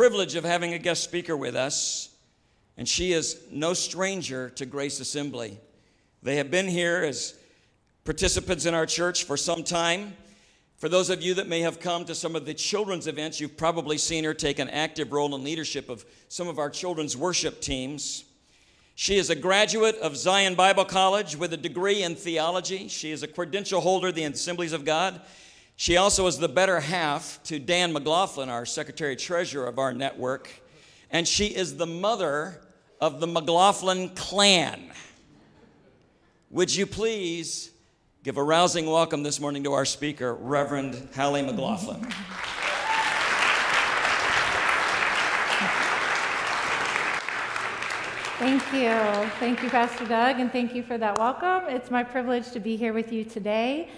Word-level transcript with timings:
privilege 0.00 0.34
of 0.34 0.44
having 0.44 0.72
a 0.72 0.78
guest 0.78 1.04
speaker 1.04 1.36
with 1.36 1.54
us, 1.54 2.08
and 2.78 2.88
she 2.88 3.12
is 3.12 3.38
no 3.52 3.74
stranger 3.74 4.48
to 4.48 4.64
Grace 4.64 4.98
Assembly. 4.98 5.58
They 6.22 6.36
have 6.36 6.50
been 6.50 6.68
here 6.68 7.04
as 7.06 7.34
participants 8.06 8.64
in 8.64 8.72
our 8.72 8.86
church 8.86 9.24
for 9.24 9.36
some 9.36 9.62
time. 9.62 10.16
For 10.78 10.88
those 10.88 11.10
of 11.10 11.20
you 11.20 11.34
that 11.34 11.48
may 11.48 11.60
have 11.60 11.80
come 11.80 12.06
to 12.06 12.14
some 12.14 12.34
of 12.34 12.46
the 12.46 12.54
children's 12.54 13.08
events, 13.08 13.42
you've 13.42 13.58
probably 13.58 13.98
seen 13.98 14.24
her 14.24 14.32
take 14.32 14.58
an 14.58 14.70
active 14.70 15.12
role 15.12 15.34
in 15.34 15.44
leadership 15.44 15.90
of 15.90 16.06
some 16.28 16.48
of 16.48 16.58
our 16.58 16.70
children's 16.70 17.14
worship 17.14 17.60
teams. 17.60 18.24
She 18.94 19.18
is 19.18 19.28
a 19.28 19.36
graduate 19.36 19.96
of 19.96 20.16
Zion 20.16 20.54
Bible 20.54 20.86
College 20.86 21.36
with 21.36 21.52
a 21.52 21.58
degree 21.58 22.04
in 22.04 22.14
theology. 22.14 22.88
She 22.88 23.10
is 23.10 23.22
a 23.22 23.28
credential 23.28 23.82
holder 23.82 24.08
of 24.08 24.14
the 24.14 24.24
Assemblies 24.24 24.72
of 24.72 24.86
God. 24.86 25.20
She 25.80 25.96
also 25.96 26.26
is 26.26 26.36
the 26.36 26.46
better 26.46 26.78
half 26.78 27.42
to 27.44 27.58
Dan 27.58 27.94
McLaughlin, 27.94 28.50
our 28.50 28.66
secretary 28.66 29.16
treasurer 29.16 29.64
of 29.66 29.78
our 29.78 29.94
network. 29.94 30.50
And 31.10 31.26
she 31.26 31.46
is 31.46 31.78
the 31.78 31.86
mother 31.86 32.60
of 33.00 33.18
the 33.18 33.26
McLaughlin 33.26 34.10
clan. 34.10 34.92
Would 36.50 36.76
you 36.76 36.84
please 36.84 37.70
give 38.22 38.36
a 38.36 38.42
rousing 38.42 38.90
welcome 38.90 39.22
this 39.22 39.40
morning 39.40 39.64
to 39.64 39.72
our 39.72 39.86
speaker, 39.86 40.34
Reverend 40.34 41.08
Hallie 41.16 41.40
McLaughlin? 41.40 42.02
Thank 48.38 48.62
you. 48.74 49.30
Thank 49.38 49.62
you, 49.62 49.70
Pastor 49.70 50.04
Doug, 50.04 50.40
and 50.40 50.52
thank 50.52 50.74
you 50.74 50.82
for 50.82 50.98
that 50.98 51.18
welcome. 51.18 51.74
It's 51.74 51.90
my 51.90 52.04
privilege 52.04 52.50
to 52.50 52.60
be 52.60 52.76
here 52.76 52.92
with 52.92 53.10
you 53.10 53.24
today. 53.24 53.88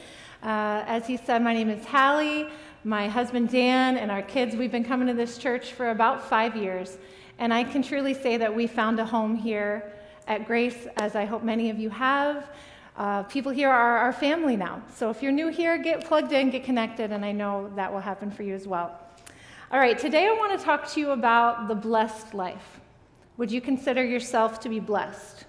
Uh, 0.43 0.83
as 0.89 1.07
he 1.07 1.17
said, 1.17 1.41
my 1.41 1.55
name 1.55 1.71
is 1.71 1.85
Hallie. 1.85 2.49
My 2.83 3.07
husband 3.07 3.49
Dan 3.49 3.97
and 3.97 4.11
our 4.11 4.23
kids, 4.23 4.57
we've 4.57 4.73
been 4.73 4.85
coming 4.85 5.07
to 5.07 5.15
this 5.15 5.39
church 5.39 5.73
for 5.73 5.91
about 5.91 6.29
five 6.29 6.57
years. 6.57 6.99
And 7.39 7.55
I 7.55 7.63
can 7.63 7.81
truly 7.81 8.13
say 8.13 8.37
that 8.39 8.53
we 8.53 8.67
found 8.67 8.99
a 8.99 9.05
home 9.05 9.37
here 9.37 9.93
at 10.27 10.47
Grace, 10.47 10.89
as 10.97 11.15
I 11.15 11.27
hope 11.27 11.45
many 11.45 11.71
of 11.71 11.79
you 11.79 11.91
have. 11.91 12.51
Uh, 12.97 13.23
people 13.25 13.53
here 13.53 13.71
are 13.71 13.99
our 13.99 14.13
family 14.13 14.57
now. 14.57 14.83
So 14.93 15.11
if 15.11 15.23
you're 15.23 15.33
new 15.33 15.49
here, 15.49 15.79
get 15.79 16.05
plugged 16.05 16.33
in, 16.33 16.51
get 16.51 16.65
connected, 16.65 17.13
and 17.13 17.25
I 17.25 17.31
know 17.31 17.73
that 17.77 17.93
will 17.93 18.01
happen 18.01 18.31
for 18.31 18.43
you 18.43 18.55
as 18.55 18.67
well. 18.67 18.99
All 19.71 19.79
right, 19.79 19.99
today 19.99 20.27
I 20.27 20.33
want 20.33 20.59
to 20.59 20.65
talk 20.65 20.91
to 20.91 21.01
you 21.01 21.13
about 21.13 21.69
the 21.69 21.75
blessed 21.75 22.35
life. 22.35 22.81
Would 23.37 23.51
you 23.51 23.61
consider 23.61 24.05
yourself 24.05 24.59
to 24.61 24.69
be 24.69 24.81
blessed? 24.81 25.47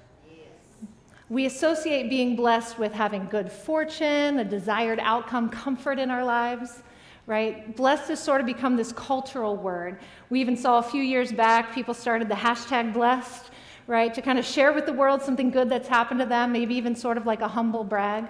We 1.34 1.48
associate 1.48 2.12
being 2.12 2.36
blessed 2.36 2.78
with 2.78 2.94
having 2.94 3.26
good 3.26 3.52
fortune, 3.52 4.38
a 4.38 4.44
desired 4.44 5.00
outcome, 5.00 5.50
comfort 5.50 5.98
in 5.98 6.12
our 6.12 6.24
lives, 6.24 6.84
right? 7.26 7.76
Blessed 7.76 8.10
has 8.10 8.20
sort 8.20 8.40
of 8.40 8.46
become 8.46 8.76
this 8.76 8.92
cultural 8.92 9.56
word. 9.56 9.98
We 10.30 10.40
even 10.42 10.56
saw 10.56 10.78
a 10.78 10.84
few 10.84 11.02
years 11.02 11.32
back, 11.32 11.74
people 11.74 11.96
started 11.96 12.30
the 12.30 12.36
hashtag 12.36 12.94
blessed, 12.94 13.50
right, 13.88 14.14
to 14.14 14.22
kind 14.22 14.38
of 14.38 14.46
share 14.46 14.74
with 14.74 14.86
the 14.86 14.94
world 14.94 15.24
something 15.24 15.50
good 15.50 15.70
that's 15.70 15.88
happened 15.88 16.20
to 16.20 16.28
them, 16.28 16.52
maybe 16.52 16.76
even 16.76 16.96
sort 16.96 17.18
of 17.18 17.26
like 17.26 17.42
a 17.42 17.48
humble 17.48 17.84
brag. 17.84 18.28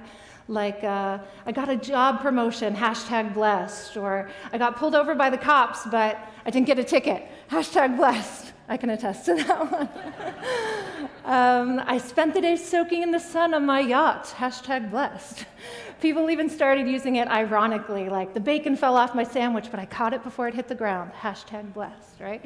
Like, 0.48 0.82
uh, 0.86 1.17
I 1.45 1.52
got 1.52 1.67
a 1.67 1.76
job 1.76 2.22
promotion, 2.22 2.73
hashtag 2.73 3.34
blessed, 3.34 3.98
or 3.98 4.30
I 4.54 4.58
got 4.58 4.78
pulled 4.78 4.95
over 4.95 5.14
by 5.14 5.30
the 5.30 5.38
cops, 5.38 5.86
but 5.88 6.17
I 6.45 6.50
didn't 6.52 6.67
get 6.67 6.80
a 6.80 6.86
ticket, 6.86 7.28
hashtag 7.52 7.98
blessed. 7.98 8.54
I 8.70 8.78
can 8.78 8.92
attest 8.92 9.26
to 9.26 9.36
that 9.36 9.72
one. 11.02 11.03
Um, 11.26 11.82
I 11.86 11.98
spent 11.98 12.34
the 12.34 12.42
day 12.42 12.56
soaking 12.58 13.02
in 13.02 13.12
the 13.12 13.20
sun 13.20 13.54
on 13.54 13.66
my 13.66 13.80
yacht. 13.80 14.34
Hashtag 14.38 14.92
blessed. 14.92 15.46
People 16.02 16.30
even 16.30 16.50
started 16.50 16.88
using 16.88 17.16
it 17.16 17.30
ironically, 17.30 18.10
like 18.10 18.34
the 18.34 18.40
bacon 18.40 18.76
fell 18.76 18.98
off 18.98 19.16
my 19.16 19.24
sandwich, 19.24 19.68
but 19.72 19.80
I 19.80 19.86
caught 19.86 20.14
it 20.14 20.22
before 20.24 20.50
it 20.50 20.54
hit 20.54 20.67
the 20.67 20.76
ground. 20.76 21.12
Hashtag 21.14 21.73
blessed, 21.73 22.20
right? 22.20 22.45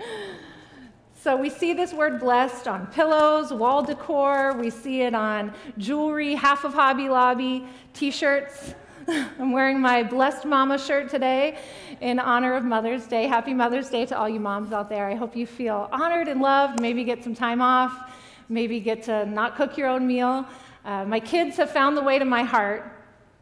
So 1.20 1.36
we 1.36 1.50
see 1.50 1.74
this 1.74 1.92
word 1.92 2.20
blessed 2.20 2.68
on 2.68 2.86
pillows, 2.88 3.52
wall 3.52 3.82
decor, 3.82 4.54
we 4.54 4.70
see 4.70 5.02
it 5.02 5.16
on 5.16 5.52
jewelry, 5.80 6.36
half 6.36 6.64
of 6.64 6.76
Hobby 6.76 7.10
Lobby, 7.10 7.66
t 7.94 8.12
shirts. 8.12 8.76
I'm 9.08 9.52
wearing 9.52 9.80
my 9.80 10.04
Blessed 10.04 10.46
Mama 10.46 10.78
shirt 10.78 11.10
today 11.10 11.58
in 12.02 12.20
honor 12.20 12.54
of 12.54 12.66
Mother's 12.66 13.08
Day. 13.08 13.26
Happy 13.26 13.54
Mother's 13.54 13.90
Day 13.90 14.06
to 14.06 14.18
all 14.18 14.28
you 14.28 14.40
moms 14.40 14.74
out 14.74 14.90
there. 14.90 15.08
I 15.08 15.16
hope 15.16 15.36
you 15.36 15.48
feel 15.48 15.90
honored 15.92 16.28
and 16.28 16.42
loved, 16.42 16.80
maybe 16.82 17.04
get 17.04 17.24
some 17.24 17.34
time 17.34 17.62
off, 17.62 18.12
maybe 18.50 18.80
get 18.80 19.04
to 19.04 19.26
not 19.26 19.56
cook 19.56 19.78
your 19.78 19.88
own 19.88 20.08
meal. 20.08 20.46
Uh, 20.86 21.06
my 21.06 21.20
kids 21.20 21.58
have 21.58 21.72
found 21.72 21.98
the 21.98 22.02
way 22.02 22.18
to 22.20 22.26
my 22.26 22.44
heart 22.44 22.94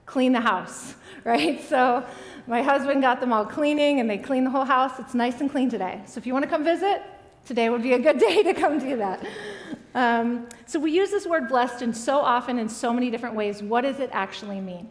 clean 0.05 0.33
the 0.33 0.41
house, 0.41 0.95
right? 1.23 1.61
So 1.67 2.05
my 2.47 2.61
husband 2.61 3.01
got 3.01 3.19
them 3.19 3.33
all 3.33 3.45
cleaning 3.45 3.99
and 3.99 4.09
they 4.09 4.17
clean 4.17 4.43
the 4.43 4.49
whole 4.49 4.65
house. 4.65 4.99
It's 4.99 5.13
nice 5.13 5.41
and 5.41 5.49
clean 5.49 5.69
today. 5.69 6.01
So 6.05 6.17
if 6.17 6.27
you 6.27 6.33
want 6.33 6.43
to 6.43 6.49
come 6.49 6.63
visit, 6.63 7.01
today 7.45 7.69
would 7.69 7.83
be 7.83 7.93
a 7.93 7.99
good 7.99 8.19
day 8.27 8.43
to 8.43 8.53
come 8.53 8.79
do 8.79 8.97
that. 8.97 9.25
Um, 9.93 10.49
so 10.65 10.77
we 10.77 10.91
use 10.91 11.09
this 11.09 11.25
word 11.25 11.47
blessed 11.47 11.81
in 11.81 11.93
so 11.93 12.19
often 12.19 12.59
in 12.59 12.67
so 12.67 12.91
many 12.91 13.09
different 13.09 13.35
ways. 13.35 13.63
What 13.63 13.81
does 13.81 13.99
it 13.99 14.09
actually 14.11 14.59
mean? 14.59 14.89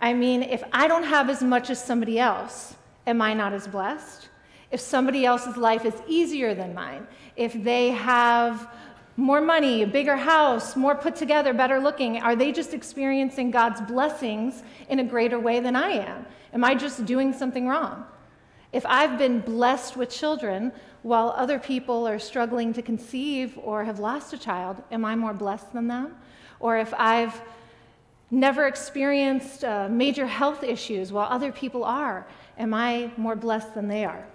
I 0.00 0.12
mean, 0.12 0.42
if 0.42 0.62
I 0.72 0.88
don't 0.88 1.04
have 1.04 1.30
as 1.30 1.42
much 1.42 1.70
as 1.70 1.82
somebody 1.82 2.18
else, 2.18 2.74
am 3.06 3.22
I 3.22 3.34
not 3.34 3.52
as 3.52 3.66
blessed? 3.68 4.28
If 4.70 4.80
somebody 4.80 5.24
else's 5.24 5.56
life 5.56 5.84
is 5.84 5.94
easier 6.08 6.54
than 6.54 6.74
mine, 6.74 7.06
if 7.36 7.52
they 7.52 7.90
have 7.90 8.68
more 9.16 9.40
money, 9.40 9.82
a 9.82 9.86
bigger 9.86 10.16
house, 10.16 10.76
more 10.76 10.94
put 10.94 11.16
together, 11.16 11.52
better 11.52 11.80
looking, 11.80 12.20
are 12.20 12.36
they 12.36 12.52
just 12.52 12.74
experiencing 12.74 13.50
God's 13.50 13.80
blessings 13.80 14.62
in 14.88 14.98
a 14.98 15.04
greater 15.04 15.38
way 15.38 15.60
than 15.60 15.74
I 15.74 15.90
am? 15.90 16.26
Am 16.52 16.64
I 16.64 16.74
just 16.74 17.04
doing 17.06 17.32
something 17.32 17.66
wrong? 17.66 18.04
If 18.72 18.84
I've 18.86 19.16
been 19.16 19.40
blessed 19.40 19.96
with 19.96 20.10
children 20.10 20.72
while 21.02 21.30
other 21.36 21.58
people 21.58 22.06
are 22.06 22.18
struggling 22.18 22.72
to 22.74 22.82
conceive 22.82 23.58
or 23.62 23.84
have 23.84 23.98
lost 23.98 24.32
a 24.32 24.38
child, 24.38 24.82
am 24.90 25.04
I 25.04 25.16
more 25.16 25.32
blessed 25.32 25.72
than 25.72 25.88
them? 25.88 26.16
Or 26.60 26.76
if 26.76 26.92
I've 26.96 27.40
never 28.30 28.66
experienced 28.66 29.64
uh, 29.64 29.88
major 29.88 30.26
health 30.26 30.64
issues 30.64 31.12
while 31.12 31.28
other 31.30 31.52
people 31.52 31.84
are. 31.84 32.26
Am 32.58 32.74
I 32.74 33.10
more 33.16 33.36
blessed 33.36 33.74
than 33.74 33.88
they 33.88 34.04
are? 34.04 34.26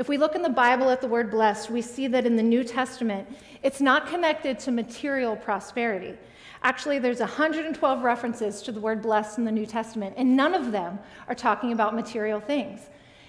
If 0.00 0.08
we 0.08 0.16
look 0.16 0.34
in 0.34 0.40
the 0.40 0.48
Bible 0.48 0.88
at 0.88 1.02
the 1.02 1.06
word 1.06 1.30
blessed, 1.30 1.68
we 1.68 1.82
see 1.82 2.06
that 2.06 2.24
in 2.24 2.34
the 2.34 2.42
New 2.42 2.64
Testament, 2.64 3.28
it's 3.62 3.82
not 3.82 4.06
connected 4.06 4.58
to 4.60 4.70
material 4.70 5.36
prosperity. 5.36 6.14
Actually, 6.62 6.98
there's 6.98 7.20
112 7.20 8.02
references 8.02 8.62
to 8.62 8.72
the 8.72 8.80
word 8.80 9.02
blessed 9.02 9.36
in 9.36 9.44
the 9.44 9.52
New 9.52 9.66
Testament, 9.66 10.14
and 10.16 10.34
none 10.34 10.54
of 10.54 10.72
them 10.72 10.98
are 11.28 11.34
talking 11.34 11.72
about 11.72 11.94
material 11.94 12.40
things. 12.40 12.80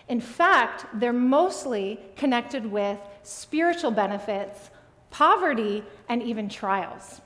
In 0.08 0.22
fact, 0.22 0.86
they're 0.94 1.12
mostly 1.12 2.00
connected 2.16 2.66
with 2.66 2.98
spiritual 3.24 3.92
benefits, 3.92 4.70
poverty, 5.10 5.84
and 6.08 6.24
even 6.24 6.48
trials. 6.48 7.20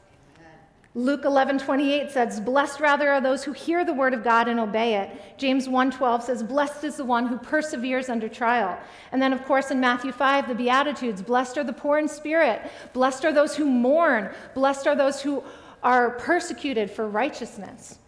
Luke 0.98 1.26
11, 1.26 1.60
28 1.60 2.10
says, 2.10 2.40
Blessed 2.40 2.80
rather 2.80 3.10
are 3.10 3.20
those 3.20 3.44
who 3.44 3.52
hear 3.52 3.84
the 3.84 3.94
word 3.94 4.14
of 4.14 4.24
God 4.24 4.48
and 4.48 4.62
obey 4.62 4.96
it. 4.96 5.38
James 5.38 5.68
1, 5.68 5.92
12 5.92 6.24
says, 6.24 6.42
Blessed 6.42 6.86
is 6.86 6.96
the 6.96 7.04
one 7.04 7.28
who 7.28 7.38
perseveres 7.38 8.08
under 8.08 8.30
trial. 8.30 8.80
And 9.12 9.22
then, 9.22 9.34
of 9.34 9.44
course, 9.44 9.72
in 9.72 9.82
Matthew 9.82 10.14
5, 10.14 10.48
the 10.48 10.56
Beatitudes, 10.56 11.22
Blessed 11.22 11.58
are 11.58 11.66
the 11.66 11.74
poor 11.74 12.00
in 12.00 12.08
spirit. 12.08 12.72
Blessed 12.94 13.26
are 13.26 13.34
those 13.34 13.58
who 13.58 13.66
mourn. 13.66 14.34
Blessed 14.54 14.88
are 14.88 14.96
those 14.96 15.22
who 15.22 15.44
are 15.84 16.12
persecuted 16.12 16.90
for 16.90 17.10
righteousness. 17.10 18.00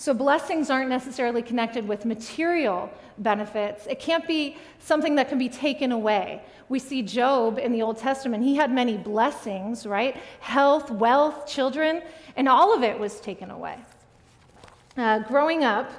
So, 0.00 0.14
blessings 0.14 0.70
aren't 0.70 0.88
necessarily 0.88 1.42
connected 1.42 1.88
with 1.88 2.04
material 2.04 2.88
benefits. 3.18 3.88
It 3.88 3.98
can't 3.98 4.24
be 4.28 4.56
something 4.78 5.16
that 5.16 5.28
can 5.28 5.38
be 5.38 5.48
taken 5.48 5.90
away. 5.90 6.40
We 6.68 6.78
see 6.78 7.02
Job 7.02 7.58
in 7.58 7.72
the 7.72 7.82
Old 7.82 7.98
Testament, 7.98 8.44
he 8.44 8.54
had 8.54 8.70
many 8.70 8.96
blessings, 8.96 9.86
right? 9.86 10.16
Health, 10.38 10.92
wealth, 10.92 11.48
children, 11.48 12.02
and 12.36 12.48
all 12.48 12.72
of 12.72 12.84
it 12.84 12.96
was 12.96 13.20
taken 13.20 13.50
away. 13.50 13.76
Uh, 14.96 15.18
growing 15.18 15.64
up, 15.64 15.90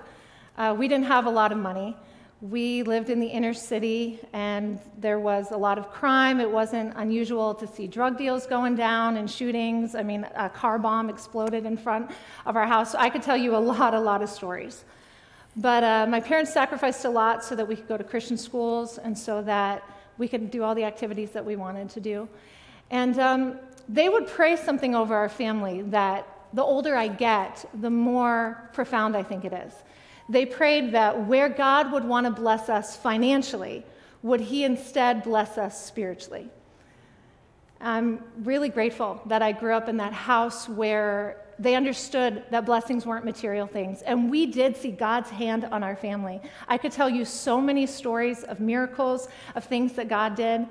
uh, 0.58 0.74
we 0.80 0.88
didn't 0.88 1.08
have 1.08 1.26
a 1.26 1.30
lot 1.30 1.52
of 1.52 1.58
money. 1.58 1.98
We 2.42 2.84
lived 2.84 3.10
in 3.10 3.20
the 3.20 3.28
inner 3.28 3.54
city 3.54 4.18
and 4.32 4.80
there 4.98 5.20
was 5.20 5.52
a 5.52 5.58
lot 5.58 5.78
of 5.78 5.92
crime. 5.92 6.40
It 6.40 6.50
wasn't 6.50 6.94
unusual 6.96 7.54
to 7.56 7.68
see 7.68 7.86
drug 7.86 8.18
deals 8.18 8.48
going 8.48 8.76
down 8.76 9.18
and 9.18 9.30
shootings. 9.30 9.94
I 9.94 10.04
mean, 10.04 10.26
a 10.36 10.48
car 10.48 10.80
bomb 10.80 11.10
exploded 11.10 11.66
in 11.66 11.76
front 11.76 12.12
of 12.46 12.56
our 12.56 12.66
house. 12.66 12.96
I 12.96 13.10
could 13.10 13.24
tell 13.24 13.36
you 13.36 13.58
a 13.58 13.60
lot, 13.60 13.94
a 13.94 14.00
lot 14.00 14.22
of 14.22 14.30
stories. 14.30 14.86
But 15.58 15.84
uh, 15.84 16.06
my 16.08 16.22
parents 16.22 16.54
sacrificed 16.54 17.04
a 17.04 17.10
lot 17.10 17.44
so 17.44 17.56
that 17.56 17.68
we 17.68 17.76
could 17.76 17.90
go 17.90 17.98
to 17.98 18.06
Christian 18.06 18.38
schools 18.38 18.98
and 18.98 19.18
so 19.18 19.42
that 19.42 19.84
we 20.18 20.30
could 20.30 20.50
do 20.50 20.64
all 20.64 20.74
the 20.74 20.86
activities 20.86 21.32
that 21.32 21.44
we 21.44 21.58
wanted 21.58 21.90
to 21.90 22.00
do. 22.00 22.30
And 22.90 23.20
um, 23.20 23.60
they 23.90 24.08
would 24.08 24.28
pray 24.28 24.56
something 24.56 24.96
over 24.96 25.14
our 25.14 25.28
family 25.28 25.82
that 25.82 26.26
the 26.54 26.64
older 26.64 26.96
I 26.96 27.10
get, 27.10 27.66
the 27.82 27.90
more 27.90 28.70
profound 28.72 29.18
I 29.18 29.24
think 29.24 29.44
it 29.44 29.52
is. 29.52 29.74
They 30.30 30.46
prayed 30.46 30.94
that 30.94 31.26
where 31.26 31.50
God 31.50 31.92
would 31.92 32.06
want 32.06 32.26
to 32.26 32.32
bless 32.32 32.70
us 32.70 32.96
financially, 32.96 33.84
would 34.22 34.40
He 34.40 34.64
instead 34.64 35.24
bless 35.24 35.58
us 35.58 35.84
spiritually? 35.84 36.50
I'm 37.82 38.24
really 38.44 38.70
grateful 38.70 39.22
that 39.26 39.42
I 39.42 39.54
grew 39.54 39.74
up 39.74 39.90
in 39.90 39.98
that 39.98 40.14
house 40.14 40.70
where 40.70 41.46
they 41.58 41.76
understood 41.76 42.44
that 42.52 42.66
blessings 42.66 43.06
weren't 43.06 43.26
material 43.26 43.68
things. 43.68 44.02
And 44.02 44.30
we 44.30 44.46
did 44.46 44.78
see 44.78 44.92
God's 44.92 45.30
hand 45.30 45.66
on 45.66 45.84
our 45.84 45.96
family. 45.96 46.40
I 46.68 46.78
could 46.78 46.92
tell 46.92 47.10
you 47.10 47.26
so 47.26 47.60
many 47.60 47.86
stories 47.86 48.44
of 48.44 48.60
miracles, 48.60 49.28
of 49.56 49.66
things 49.66 49.94
that 49.94 50.08
God 50.08 50.36
did. 50.36 50.68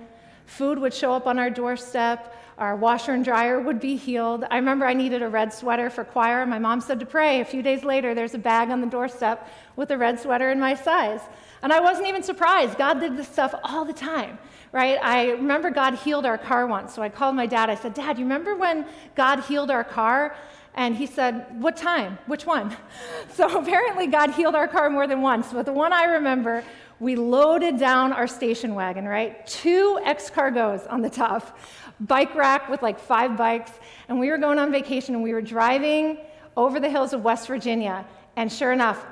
Food 0.49 0.79
would 0.79 0.95
show 0.95 1.13
up 1.13 1.27
on 1.27 1.39
our 1.39 1.51
doorstep, 1.51 2.35
our 2.57 2.75
washer 2.75 3.13
and 3.13 3.23
dryer 3.23 3.61
would 3.61 3.79
be 3.79 3.97
healed. 3.97 4.45
I 4.51 4.57
remember 4.57 4.87
I 4.87 4.95
needed 4.95 5.23
a 5.23 5.29
red 5.29 5.53
sweater 5.53 5.91
for 5.91 6.05
choir. 6.05 6.45
My 6.47 6.59
mom 6.59 6.81
said 6.81 6.99
to 7.01 7.07
pray. 7.07 7.41
A 7.41 7.45
few 7.45 7.63
days 7.63 7.85
later, 7.85 8.15
there's 8.15 8.33
a 8.33 8.39
bag 8.39 8.71
on 8.71 8.81
the 8.81 8.87
doorstep 8.87 9.47
with 9.77 9.91
a 9.91 9.99
red 9.99 10.19
sweater 10.19 10.51
in 10.51 10.59
my 10.59 10.75
size. 10.75 11.21
And 11.63 11.71
I 11.71 11.81
wasn't 11.81 12.09
even 12.09 12.23
surprised. 12.23 12.79
God 12.79 12.99
did 12.99 13.17
this 13.17 13.29
stuff 13.29 13.55
all 13.63 13.85
the 13.85 13.93
time, 13.93 14.39
right? 14.73 14.99
I 15.03 15.33
remember 15.33 15.71
God 15.71 15.97
healed 15.97 16.25
our 16.25 16.39
car 16.39 16.67
once. 16.67 16.95
So 16.95 17.03
I 17.03 17.11
called 17.11 17.37
my 17.37 17.47
dad. 17.47 17.69
I 17.69 17.75
said, 17.75 17.93
Dad, 17.93 18.19
you 18.19 18.25
remember 18.25 18.57
when 18.57 18.87
God 19.15 19.41
healed 19.41 19.71
our 19.71 19.85
car? 19.85 20.35
And 20.75 20.97
he 20.97 21.07
said, 21.07 21.61
What 21.61 21.77
time? 21.77 22.19
Which 22.27 22.47
one? 22.47 22.75
So 23.35 23.59
apparently, 23.61 24.09
God 24.09 24.31
healed 24.31 24.57
our 24.57 24.67
car 24.67 24.91
more 24.91 25.07
than 25.07 25.21
once. 25.23 25.53
But 25.53 25.65
the 25.65 25.73
one 25.73 25.93
I 25.93 26.05
remember, 26.05 26.65
we 27.01 27.15
loaded 27.17 27.79
down 27.79 28.13
our 28.13 28.27
station 28.27 28.75
wagon, 28.75 29.07
right? 29.07 29.47
Two 29.47 30.01
X 30.05 30.31
cargos 30.31 30.91
on 30.91 31.01
the 31.01 31.11
top, 31.11 31.57
bike 32.01 32.35
rack 32.35 32.69
with 32.69 32.83
like 32.83 32.99
five 32.99 33.37
bikes. 33.37 33.73
And 34.09 34.19
we 34.19 34.31
were 34.31 34.39
going 34.39 34.59
on 34.59 34.73
vacation 34.73 35.15
and 35.15 35.23
we 35.23 35.33
were 35.33 35.43
driving 35.43 36.19
over 36.57 36.81
the 36.81 36.91
hills 36.91 37.13
of 37.13 37.23
West 37.23 37.47
Virginia. 37.47 38.05
And 38.37 38.53
sure 38.53 38.73
enough, 38.73 39.05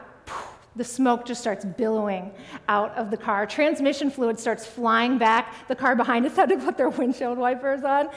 the 0.75 0.85
smoke 0.85 1.25
just 1.25 1.41
starts 1.41 1.65
billowing 1.65 2.31
out 2.69 2.94
of 2.97 3.11
the 3.11 3.17
car. 3.17 3.47
Transmission 3.47 4.11
fluid 4.11 4.38
starts 4.38 4.67
flying 4.67 5.17
back. 5.17 5.69
The 5.69 5.77
car 5.77 5.97
behind 5.97 6.27
us 6.27 6.37
had 6.37 6.50
to 6.50 6.59
put 6.59 6.77
their 6.77 6.91
windshield 6.91 7.38
wipers 7.38 7.83
on. 7.83 8.11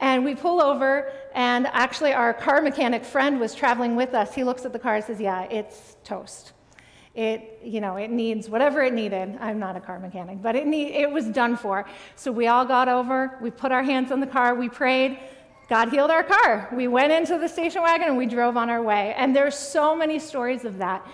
And 0.00 0.24
we 0.24 0.34
pull 0.34 0.60
over, 0.60 1.12
and 1.32 1.68
actually, 1.68 2.12
our 2.12 2.34
car 2.34 2.60
mechanic 2.60 3.04
friend 3.04 3.38
was 3.38 3.54
traveling 3.54 3.94
with 3.94 4.14
us. 4.14 4.34
He 4.34 4.42
looks 4.42 4.64
at 4.64 4.72
the 4.72 4.78
car 4.80 4.96
and 4.96 5.04
says, 5.04 5.20
Yeah, 5.20 5.42
it's 5.44 5.96
toast. 6.02 6.52
It, 7.14 7.60
you 7.62 7.82
know, 7.82 7.96
it 7.96 8.10
needs 8.10 8.48
whatever 8.48 8.82
it 8.82 8.94
needed. 8.94 9.36
I'm 9.38 9.58
not 9.58 9.76
a 9.76 9.80
car 9.80 9.98
mechanic, 9.98 10.40
but 10.40 10.56
it, 10.56 10.66
need, 10.66 10.94
it 10.94 11.10
was 11.10 11.26
done 11.26 11.56
for. 11.56 11.84
So 12.16 12.32
we 12.32 12.46
all 12.46 12.64
got 12.64 12.88
over, 12.88 13.38
we 13.42 13.50
put 13.50 13.70
our 13.70 13.82
hands 13.82 14.10
on 14.10 14.20
the 14.20 14.26
car, 14.26 14.54
we 14.54 14.68
prayed. 14.68 15.18
God 15.68 15.90
healed 15.90 16.10
our 16.10 16.24
car. 16.24 16.68
We 16.72 16.88
went 16.88 17.12
into 17.12 17.38
the 17.38 17.48
station 17.48 17.82
wagon 17.82 18.08
and 18.08 18.18
we 18.18 18.26
drove 18.26 18.56
on 18.56 18.68
our 18.68 18.82
way. 18.82 19.14
And 19.16 19.34
there's 19.34 19.56
so 19.56 19.96
many 19.96 20.18
stories 20.18 20.64
of 20.64 20.78
that. 20.78 21.06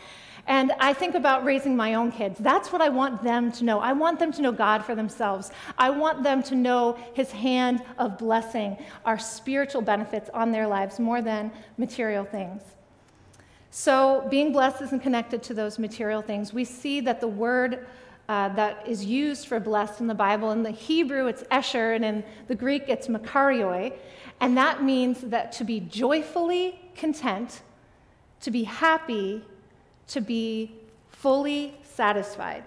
And 0.49 0.73
I 0.81 0.95
think 0.95 1.15
about 1.15 1.45
raising 1.45 1.77
my 1.77 1.95
own 1.95 2.11
kids. 2.11 2.39
That's 2.39 2.73
what 2.73 2.81
I 2.81 2.89
want 2.89 3.23
them 3.23 3.53
to 3.53 3.65
know. 3.65 3.81
I 3.81 3.93
want 3.93 4.19
them 4.19 4.33
to 4.33 4.43
know 4.43 4.50
God 4.50 4.83
for 4.83 4.95
themselves. 4.95 5.53
I 5.77 5.91
want 5.91 6.23
them 6.23 6.43
to 6.45 6.55
know 6.55 6.97
His 7.12 7.31
hand 7.31 7.83
of 7.99 8.17
blessing, 8.17 8.79
our 9.05 9.19
spiritual 9.19 9.83
benefits 9.83 10.31
on 10.33 10.50
their 10.50 10.67
lives 10.67 10.99
more 10.99 11.21
than 11.21 11.53
material 11.77 12.25
things. 12.25 12.62
So, 13.70 14.26
being 14.31 14.53
blessed 14.53 14.81
isn't 14.82 15.00
connected 15.00 15.43
to 15.44 15.55
those 15.55 15.79
material 15.79 16.23
things. 16.23 16.55
We 16.55 16.65
see 16.65 17.00
that 17.00 17.20
the 17.20 17.29
word 17.29 17.87
uh, 18.29 18.49
that 18.50 18.87
is 18.87 19.05
used 19.05 19.47
for 19.47 19.59
blessed 19.59 20.00
in 20.00 20.06
the 20.06 20.15
Bible, 20.15 20.53
in 20.53 20.62
the 20.62 20.70
Hebrew 20.70 21.26
it's 21.26 21.44
esher, 21.50 21.93
and 21.93 22.05
in 22.05 22.25
the 22.47 22.55
Greek 22.55 22.85
it's 22.88 23.09
makarioi, 23.09 23.93
and 24.41 24.56
that 24.56 24.82
means 24.82 25.20
that 25.23 25.53
to 25.53 25.65
be 25.65 25.81
joyfully 25.81 26.81
content, 26.94 27.62
to 28.41 28.50
be 28.50 28.65
happy, 28.65 29.43
to 30.09 30.21
be 30.21 30.73
fully 31.09 31.75
satisfied. 31.82 32.64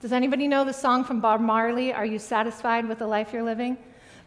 Does 0.00 0.12
anybody 0.12 0.48
know 0.48 0.64
the 0.64 0.72
song 0.72 1.04
from 1.04 1.20
Bob 1.20 1.40
Marley, 1.40 1.92
Are 1.92 2.06
You 2.06 2.18
Satisfied 2.18 2.88
with 2.88 2.98
the 2.98 3.06
Life 3.06 3.32
You're 3.32 3.42
Living? 3.42 3.76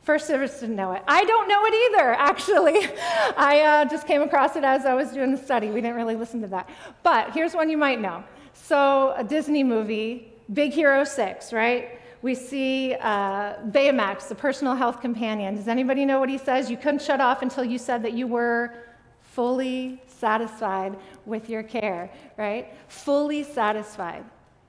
First 0.06 0.28
service 0.28 0.60
didn't 0.60 0.75
know 0.75 0.92
it. 0.92 1.02
I 1.07 1.25
don't 1.25 1.48
know 1.48 1.66
it 1.66 1.74
either, 1.74 2.13
actually. 2.13 2.75
I 3.38 3.62
uh, 3.62 3.86
just 3.86 4.06
came 4.06 4.22
across 4.22 4.56
it 4.56 4.63
as 4.63 4.86
I 4.86 4.94
was 4.94 5.10
doing 5.10 5.31
the 5.31 5.38
study. 5.38 5.72
We 5.72 5.81
didn't 5.81 5.96
really 5.96 6.16
listen 6.16 6.42
to 6.42 6.48
that. 6.50 6.69
But 7.02 7.34
here's 7.34 7.56
one 7.56 7.72
you 7.72 7.78
might 7.78 8.00
know. 8.00 8.24
So, 8.54 9.16
a 9.18 9.24
Disney 9.24 9.63
movie, 9.63 10.31
Big 10.54 10.74
Hero 10.74 11.04
6, 11.06 11.52
right? 11.52 12.00
We 12.22 12.36
see 12.36 12.94
uh, 12.94 13.56
Baymax, 13.72 14.28
the 14.28 14.36
personal 14.36 14.75
health 14.75 15.02
companion. 15.02 15.56
Does 15.56 15.68
anybody 15.68 16.06
know 16.06 16.19
what 16.19 16.30
he 16.30 16.38
says? 16.38 16.69
You 16.69 16.78
couldn't 16.78 17.02
shut 17.02 17.19
off 17.19 17.42
until 17.42 17.63
you 17.63 17.80
said 17.80 18.04
that 18.04 18.13
you 18.13 18.28
were 18.28 18.75
fully 19.22 20.00
satisfied 20.06 20.96
with 21.25 21.50
your 21.50 21.63
care, 21.63 22.12
right? 22.38 22.72
Fully 22.90 23.44
satisfied. 23.44 24.24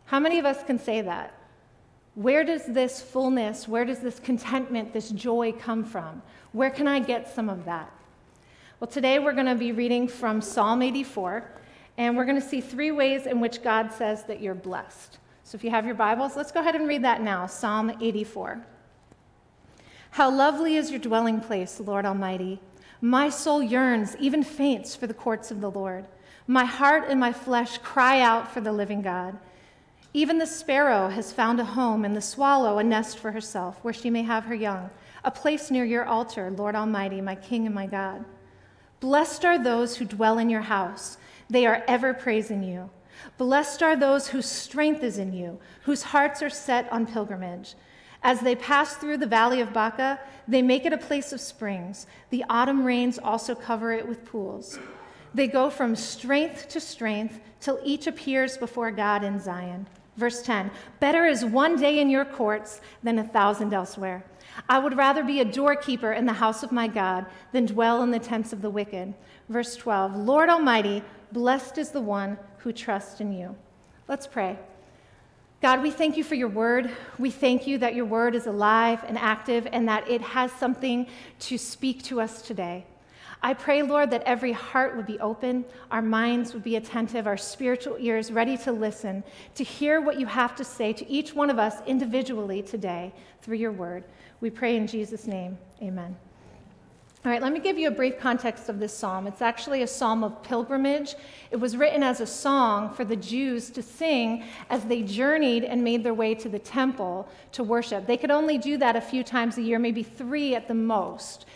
How 0.07 0.19
many 0.19 0.39
of 0.39 0.47
us 0.47 0.63
can 0.63 0.79
say 0.79 1.03
that? 1.03 1.36
Where 2.17 2.45
does 2.45 2.65
this 2.65 3.03
fullness, 3.03 3.69
where 3.69 3.85
does 3.85 3.99
this 3.99 4.19
contentment, 4.19 4.95
this 4.95 5.11
joy 5.11 5.53
come 5.53 5.85
from? 5.85 6.23
Where 6.53 6.71
can 6.71 6.89
I 6.89 6.99
get 6.99 7.35
some 7.35 7.51
of 7.51 7.67
that? 7.67 7.93
Well, 8.81 8.89
today 8.89 9.19
we're 9.19 9.35
going 9.35 9.45
to 9.45 9.55
be 9.55 9.73
reading 9.73 10.09
from 10.09 10.41
Psalm 10.41 10.81
84, 10.81 11.45
and 11.99 12.17
we're 12.17 12.25
going 12.25 12.41
to 12.41 12.47
see 12.47 12.63
three 12.63 12.91
ways 12.91 13.27
in 13.27 13.39
which 13.39 13.63
God 13.63 13.93
says 13.93 14.25
that 14.25 14.41
you're 14.41 14.55
blessed. 14.55 15.19
So 15.45 15.57
if 15.57 15.63
you 15.63 15.69
have 15.69 15.85
your 15.85 15.95
Bibles, 15.95 16.37
let's 16.37 16.53
go 16.53 16.61
ahead 16.61 16.75
and 16.75 16.89
read 16.89 17.05
that 17.05 17.21
now 17.21 17.45
Psalm 17.47 17.93
84. 18.01 18.65
How 20.13 20.31
lovely 20.31 20.77
is 20.77 20.91
your 20.91 21.01
dwelling 21.01 21.43
place, 21.43 21.79
Lord 21.81 22.07
Almighty. 22.07 22.63
My 23.03 23.29
soul 23.29 23.63
yearns, 23.63 24.17
even 24.19 24.43
faints, 24.43 24.97
for 24.97 25.07
the 25.07 25.13
courts 25.13 25.51
of 25.51 25.61
the 25.61 25.71
Lord. 25.71 26.07
My 26.47 26.65
heart 26.65 27.11
and 27.11 27.21
my 27.21 27.35
flesh 27.35 27.77
cry 27.77 28.23
out 28.23 28.51
for 28.51 28.63
the 28.63 28.73
living 28.73 29.03
God. 29.03 29.39
Even 30.17 30.39
the 30.39 30.47
sparrow 30.47 31.11
has 31.11 31.31
found 31.31 31.61
a 31.61 31.65
home, 31.67 32.03
and 32.03 32.17
the 32.17 32.23
swallow 32.23 32.79
a 32.79 32.83
nest 32.83 33.19
for 33.19 33.33
herself, 33.33 33.79
where 33.83 33.93
she 33.93 34.09
may 34.09 34.23
have 34.23 34.47
her 34.47 34.55
young, 34.55 34.89
a 35.23 35.31
place 35.31 35.71
near 35.71 35.85
your 35.85 36.07
altar, 36.07 36.51
Lord 36.51 36.75
Almighty, 36.75 37.21
my 37.21 37.35
King 37.35 37.67
and 37.67 37.75
my 37.75 37.87
God. 37.87 38.25
Blessed 38.99 39.45
are 39.45 39.63
those 39.63 39.99
who 39.99 40.07
dwell 40.07 40.39
in 40.39 40.49
your 40.49 40.63
house, 40.63 41.19
they 41.51 41.67
are 41.67 41.85
ever 41.87 42.15
praising 42.15 42.63
you. 42.63 42.89
Blessed 43.37 43.83
are 43.83 43.95
those 43.95 44.29
whose 44.29 44.47
strength 44.47 45.03
is 45.03 45.19
in 45.19 45.35
you, 45.35 45.59
whose 45.83 46.03
hearts 46.05 46.43
are 46.43 46.49
set 46.49 46.91
on 46.91 47.05
pilgrimage. 47.05 47.75
As 48.23 48.41
they 48.41 48.57
pass 48.57 48.95
through 48.97 49.19
the 49.19 49.27
valley 49.27 49.61
of 49.61 49.75
Baca, 49.75 50.19
they 50.49 50.63
make 50.63 50.87
it 50.87 50.95
a 50.95 50.99
place 50.99 51.35
of 51.35 51.43
springs. 51.43 52.07
The 52.31 52.43
autumn 52.49 52.87
rains 52.87 53.19
also 53.19 53.55
cover 53.55 53.93
it 53.93 54.09
with 54.09 54.25
pools. 54.25 54.79
They 55.35 55.47
go 55.47 55.69
from 55.69 55.95
strength 55.95 56.69
to 56.71 56.81
strength 56.81 57.39
till 57.61 57.79
each 57.85 58.07
appears 58.07 58.57
before 58.57 58.91
God 58.91 59.23
in 59.23 59.39
Zion. 59.39 59.87
Verse 60.17 60.43
10 60.43 60.71
Better 61.01 61.27
is 61.27 61.45
one 61.45 61.77
day 61.79 62.01
in 62.01 62.11
your 62.11 62.25
courts 62.25 62.81
than 63.03 63.19
a 63.19 63.25
thousand 63.25 63.73
elsewhere. 63.73 64.25
I 64.69 64.79
would 64.79 64.97
rather 64.97 65.23
be 65.23 65.41
a 65.41 65.45
doorkeeper 65.45 66.13
in 66.13 66.27
the 66.27 66.33
house 66.33 66.63
of 66.63 66.73
my 66.73 66.89
God 66.89 67.27
than 67.53 67.67
dwell 67.67 68.03
in 68.03 68.11
the 68.11 68.19
tents 68.19 68.53
of 68.53 68.63
the 68.63 68.71
wicked. 68.71 69.15
Verse 69.49 69.77
12 69.77 70.17
Lord 70.17 70.49
Almighty, 70.49 71.03
blessed 71.33 71.79
is 71.79 71.91
the 71.91 72.01
one 72.01 72.39
who 72.59 72.73
trusts 72.73 73.21
in 73.21 73.33
you. 73.33 73.55
Let's 74.09 74.27
pray. 74.27 74.59
God, 75.63 75.83
we 75.83 75.91
thank 75.91 76.17
you 76.17 76.25
for 76.25 76.35
your 76.35 76.49
word. 76.49 76.91
We 77.19 77.31
thank 77.31 77.67
you 77.67 77.79
that 77.79 77.95
your 77.95 78.05
word 78.05 78.35
is 78.35 78.47
alive 78.47 79.03
and 79.07 79.19
active 79.19 79.67
and 79.73 79.89
that 79.89 80.09
it 80.09 80.21
has 80.21 80.53
something 80.53 81.07
to 81.41 81.59
speak 81.59 82.03
to 82.05 82.21
us 82.21 82.43
today. 82.43 82.85
I 83.43 83.55
pray, 83.55 83.83
Lord, 83.83 84.11
that 84.11 84.23
every 84.25 84.53
heart 84.53 84.97
would 84.97 85.07
be 85.07 85.21
open, 85.21 85.65
our 85.91 86.03
minds 86.03 86.55
would 86.55 86.65
be 86.65 86.77
attentive, 86.77 87.27
our 87.27 87.37
spiritual 87.37 87.97
ears 87.99 88.33
ready 88.33 88.57
to 88.59 88.73
listen, 88.73 89.23
to 89.55 89.65
hear 89.65 90.01
what 90.01 90.19
you 90.19 90.27
have 90.27 90.57
to 90.57 90.65
say 90.65 90.93
to 90.95 91.09
each 91.09 91.35
one 91.35 91.51
of 91.51 91.59
us 91.59 91.77
individually 91.87 92.63
today 92.63 93.13
through 93.43 93.59
your 93.59 93.73
word. 93.73 94.05
We 94.41 94.51
pray 94.51 94.77
in 94.77 94.87
Jesus' 94.87 95.27
name. 95.27 95.59
Amen. 95.83 96.17
All 97.27 97.33
right, 97.33 97.43
let 97.43 97.53
me 97.53 97.59
give 97.59 97.77
you 97.77 97.89
a 97.89 97.91
brief 97.91 98.21
context 98.21 98.69
of 98.69 98.79
this 98.79 98.97
psalm. 98.97 99.27
It's 99.27 99.43
actually 99.43 99.83
a 99.83 99.87
psalm 99.89 100.23
of 100.23 100.45
pilgrimage. 100.45 101.17
It 101.51 101.57
was 101.57 101.77
written 101.77 102.05
as 102.05 102.21
a 102.21 102.27
song 102.27 102.95
for 102.95 103.05
the 103.05 103.17
Jews 103.17 103.69
to 103.71 103.83
sing 103.83 104.45
as 104.71 104.85
they 104.85 105.03
journeyed 105.03 105.65
and 105.65 105.83
made 105.83 106.05
their 106.05 106.15
way 106.15 106.37
to 106.37 106.49
the 106.49 106.61
temple 106.61 107.29
to 107.51 107.65
worship. 107.65 108.07
They 108.07 108.17
could 108.17 108.31
only 108.31 108.59
do 108.59 108.79
that 108.79 108.95
a 108.95 109.01
few 109.01 109.25
times 109.25 109.59
a 109.59 109.63
year, 109.63 109.81
maybe 109.81 110.05
three 110.05 110.55
at 110.55 110.69
the 110.69 110.75
most. 110.75 111.47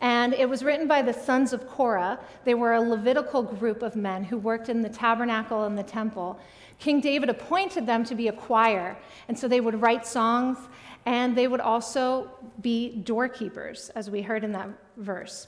And 0.00 0.32
it 0.34 0.48
was 0.48 0.62
written 0.62 0.86
by 0.86 1.02
the 1.02 1.12
sons 1.12 1.52
of 1.52 1.66
Korah. 1.66 2.20
They 2.44 2.54
were 2.54 2.74
a 2.74 2.80
Levitical 2.80 3.42
group 3.42 3.82
of 3.82 3.96
men 3.96 4.24
who 4.24 4.38
worked 4.38 4.68
in 4.68 4.82
the 4.82 4.88
tabernacle 4.88 5.64
and 5.64 5.76
the 5.76 5.82
temple. 5.82 6.38
King 6.78 7.00
David 7.00 7.28
appointed 7.28 7.86
them 7.86 8.04
to 8.04 8.14
be 8.14 8.28
a 8.28 8.32
choir, 8.32 8.96
and 9.26 9.36
so 9.36 9.48
they 9.48 9.60
would 9.60 9.80
write 9.82 10.06
songs 10.06 10.58
and 11.06 11.34
they 11.34 11.48
would 11.48 11.60
also 11.60 12.30
be 12.60 12.96
doorkeepers, 12.96 13.90
as 13.94 14.10
we 14.10 14.20
heard 14.20 14.44
in 14.44 14.52
that 14.52 14.68
verse. 14.98 15.46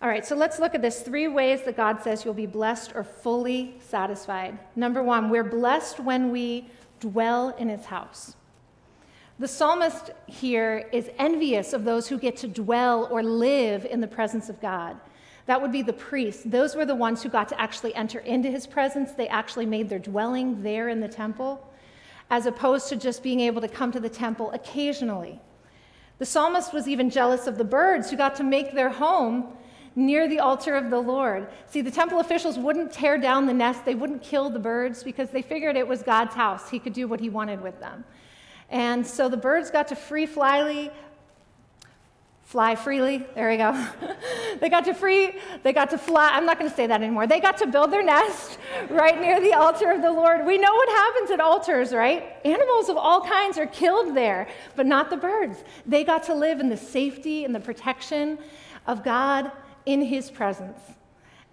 All 0.00 0.08
right, 0.08 0.24
so 0.24 0.36
let's 0.36 0.58
look 0.60 0.74
at 0.74 0.82
this 0.82 1.00
three 1.00 1.26
ways 1.26 1.62
that 1.62 1.76
God 1.76 2.02
says 2.02 2.24
you'll 2.24 2.34
be 2.34 2.46
blessed 2.46 2.92
or 2.94 3.02
fully 3.02 3.74
satisfied. 3.80 4.58
Number 4.76 5.02
one, 5.02 5.28
we're 5.28 5.42
blessed 5.42 5.98
when 5.98 6.30
we 6.30 6.70
dwell 7.00 7.48
in 7.58 7.68
his 7.68 7.86
house. 7.86 8.36
The 9.38 9.48
psalmist 9.48 10.12
here 10.26 10.88
is 10.92 11.10
envious 11.18 11.74
of 11.74 11.84
those 11.84 12.08
who 12.08 12.18
get 12.18 12.38
to 12.38 12.48
dwell 12.48 13.06
or 13.10 13.22
live 13.22 13.84
in 13.84 14.00
the 14.00 14.06
presence 14.06 14.48
of 14.48 14.60
God. 14.62 14.96
That 15.44 15.60
would 15.60 15.72
be 15.72 15.82
the 15.82 15.92
priests. 15.92 16.42
Those 16.44 16.74
were 16.74 16.86
the 16.86 16.94
ones 16.94 17.22
who 17.22 17.28
got 17.28 17.48
to 17.50 17.60
actually 17.60 17.94
enter 17.94 18.20
into 18.20 18.50
his 18.50 18.66
presence. 18.66 19.12
They 19.12 19.28
actually 19.28 19.66
made 19.66 19.90
their 19.90 19.98
dwelling 19.98 20.62
there 20.62 20.88
in 20.88 21.00
the 21.00 21.08
temple 21.08 21.62
as 22.30 22.46
opposed 22.46 22.88
to 22.88 22.96
just 22.96 23.22
being 23.22 23.40
able 23.40 23.60
to 23.60 23.68
come 23.68 23.92
to 23.92 24.00
the 24.00 24.08
temple 24.08 24.50
occasionally. 24.52 25.38
The 26.18 26.26
psalmist 26.26 26.72
was 26.72 26.88
even 26.88 27.10
jealous 27.10 27.46
of 27.46 27.58
the 27.58 27.64
birds 27.64 28.10
who 28.10 28.16
got 28.16 28.36
to 28.36 28.42
make 28.42 28.72
their 28.72 28.88
home 28.88 29.52
near 29.94 30.28
the 30.28 30.40
altar 30.40 30.74
of 30.74 30.90
the 30.90 30.98
Lord. 30.98 31.46
See, 31.66 31.82
the 31.82 31.90
temple 31.90 32.20
officials 32.20 32.58
wouldn't 32.58 32.92
tear 32.92 33.18
down 33.18 33.46
the 33.46 33.54
nest, 33.54 33.84
they 33.84 33.94
wouldn't 33.94 34.22
kill 34.22 34.50
the 34.50 34.58
birds 34.58 35.04
because 35.04 35.30
they 35.30 35.42
figured 35.42 35.76
it 35.76 35.86
was 35.86 36.02
God's 36.02 36.34
house. 36.34 36.70
He 36.70 36.78
could 36.78 36.94
do 36.94 37.06
what 37.06 37.20
he 37.20 37.28
wanted 37.28 37.60
with 37.60 37.78
them. 37.80 38.04
And 38.70 39.06
so 39.06 39.28
the 39.28 39.36
birds 39.36 39.70
got 39.70 39.88
to 39.88 39.96
free 39.96 40.26
flyly, 40.26 40.90
fly 42.46 42.74
freely. 42.74 43.24
There 43.34 43.48
we 43.48 43.56
go. 43.56 43.86
they 44.60 44.68
got 44.68 44.84
to 44.86 44.94
free, 44.94 45.32
they 45.62 45.72
got 45.72 45.90
to 45.90 45.98
fly. 45.98 46.30
I'm 46.32 46.46
not 46.46 46.58
going 46.58 46.70
to 46.70 46.76
say 46.76 46.86
that 46.86 47.02
anymore. 47.02 47.26
They 47.26 47.40
got 47.40 47.56
to 47.58 47.66
build 47.66 47.92
their 47.92 48.04
nest 48.04 48.58
right 48.90 49.20
near 49.20 49.40
the 49.40 49.52
altar 49.52 49.90
of 49.92 50.02
the 50.02 50.10
Lord. 50.10 50.46
We 50.46 50.58
know 50.58 50.74
what 50.74 50.88
happens 50.88 51.30
at 51.30 51.40
altars, 51.40 51.92
right? 51.92 52.36
Animals 52.44 52.88
of 52.88 52.96
all 52.96 53.20
kinds 53.20 53.58
are 53.58 53.66
killed 53.66 54.16
there, 54.16 54.48
but 54.74 54.86
not 54.86 55.10
the 55.10 55.16
birds. 55.16 55.62
They 55.86 56.04
got 56.04 56.24
to 56.24 56.34
live 56.34 56.60
in 56.60 56.68
the 56.68 56.76
safety 56.76 57.44
and 57.44 57.54
the 57.54 57.60
protection 57.60 58.38
of 58.86 59.04
God 59.04 59.50
in 59.84 60.02
His 60.02 60.30
presence. 60.30 60.80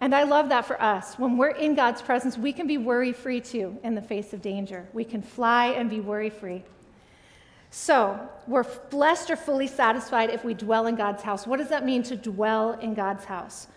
And 0.01 0.13
I 0.13 0.23
love 0.23 0.49
that 0.49 0.65
for 0.65 0.81
us. 0.81 1.17
When 1.17 1.37
we're 1.37 1.51
in 1.51 1.75
God's 1.75 2.01
presence, 2.01 2.37
we 2.37 2.51
can 2.51 2.67
be 2.67 2.77
worry 2.77 3.13
free 3.13 3.39
too 3.39 3.79
in 3.83 3.95
the 3.95 4.01
face 4.01 4.33
of 4.33 4.41
danger. 4.41 4.85
We 4.91 5.05
can 5.05 5.21
fly 5.21 5.67
and 5.67 5.89
be 5.89 6.01
worry 6.01 6.29
free. 6.29 6.63
So, 7.75 8.19
we're 8.45 8.65
blessed 8.91 9.31
or 9.31 9.35
fully 9.35 9.65
satisfied 9.65 10.29
if 10.29 10.43
we 10.43 10.53
dwell 10.53 10.85
in 10.85 10.93
God's 10.93 11.23
house. 11.23 11.47
What 11.47 11.57
does 11.57 11.69
that 11.69 11.83
mean 11.83 12.03
to 12.03 12.15
dwell 12.15 12.73
in 12.73 12.93
God's 12.93 13.25
house? 13.25 13.67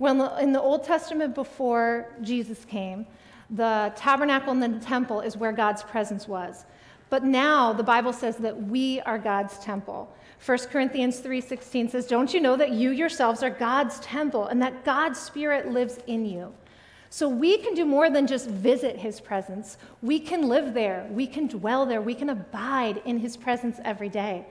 Well, 0.00 0.38
in 0.38 0.52
the 0.52 0.60
Old 0.60 0.82
Testament 0.82 1.36
before 1.36 2.08
Jesus 2.20 2.64
came, 2.64 3.06
the 3.48 3.92
tabernacle 3.94 4.50
and 4.50 4.60
the 4.60 4.84
temple 4.84 5.20
is 5.20 5.36
where 5.36 5.52
God's 5.52 5.84
presence 5.84 6.26
was. 6.26 6.64
But 7.10 7.22
now 7.22 7.72
the 7.72 7.84
Bible 7.84 8.12
says 8.12 8.38
that 8.38 8.60
we 8.60 9.00
are 9.02 9.18
God's 9.18 9.56
temple. 9.60 10.12
1 10.44 10.58
Corinthians 10.70 11.20
3:16 11.20 11.88
says, 11.88 12.08
"Don't 12.08 12.34
you 12.34 12.40
know 12.40 12.56
that 12.56 12.70
you 12.70 12.90
yourselves 12.90 13.44
are 13.44 13.50
God's 13.50 14.00
temple 14.00 14.48
and 14.48 14.60
that 14.62 14.84
God's 14.84 15.20
spirit 15.20 15.70
lives 15.70 16.00
in 16.08 16.26
you?" 16.26 16.52
So 17.14 17.28
we 17.28 17.58
can 17.58 17.74
do 17.74 17.84
more 17.84 18.10
than 18.10 18.26
just 18.26 18.48
visit 18.48 18.96
his 18.96 19.20
presence. 19.20 19.78
We 20.02 20.18
can 20.18 20.48
live 20.48 20.74
there, 20.74 21.06
we 21.12 21.28
can 21.28 21.46
dwell 21.46 21.86
there, 21.86 22.02
we 22.02 22.16
can 22.16 22.28
abide 22.28 23.02
in 23.04 23.20
his 23.20 23.36
presence 23.36 23.78
every 23.84 24.08
day. 24.08 24.44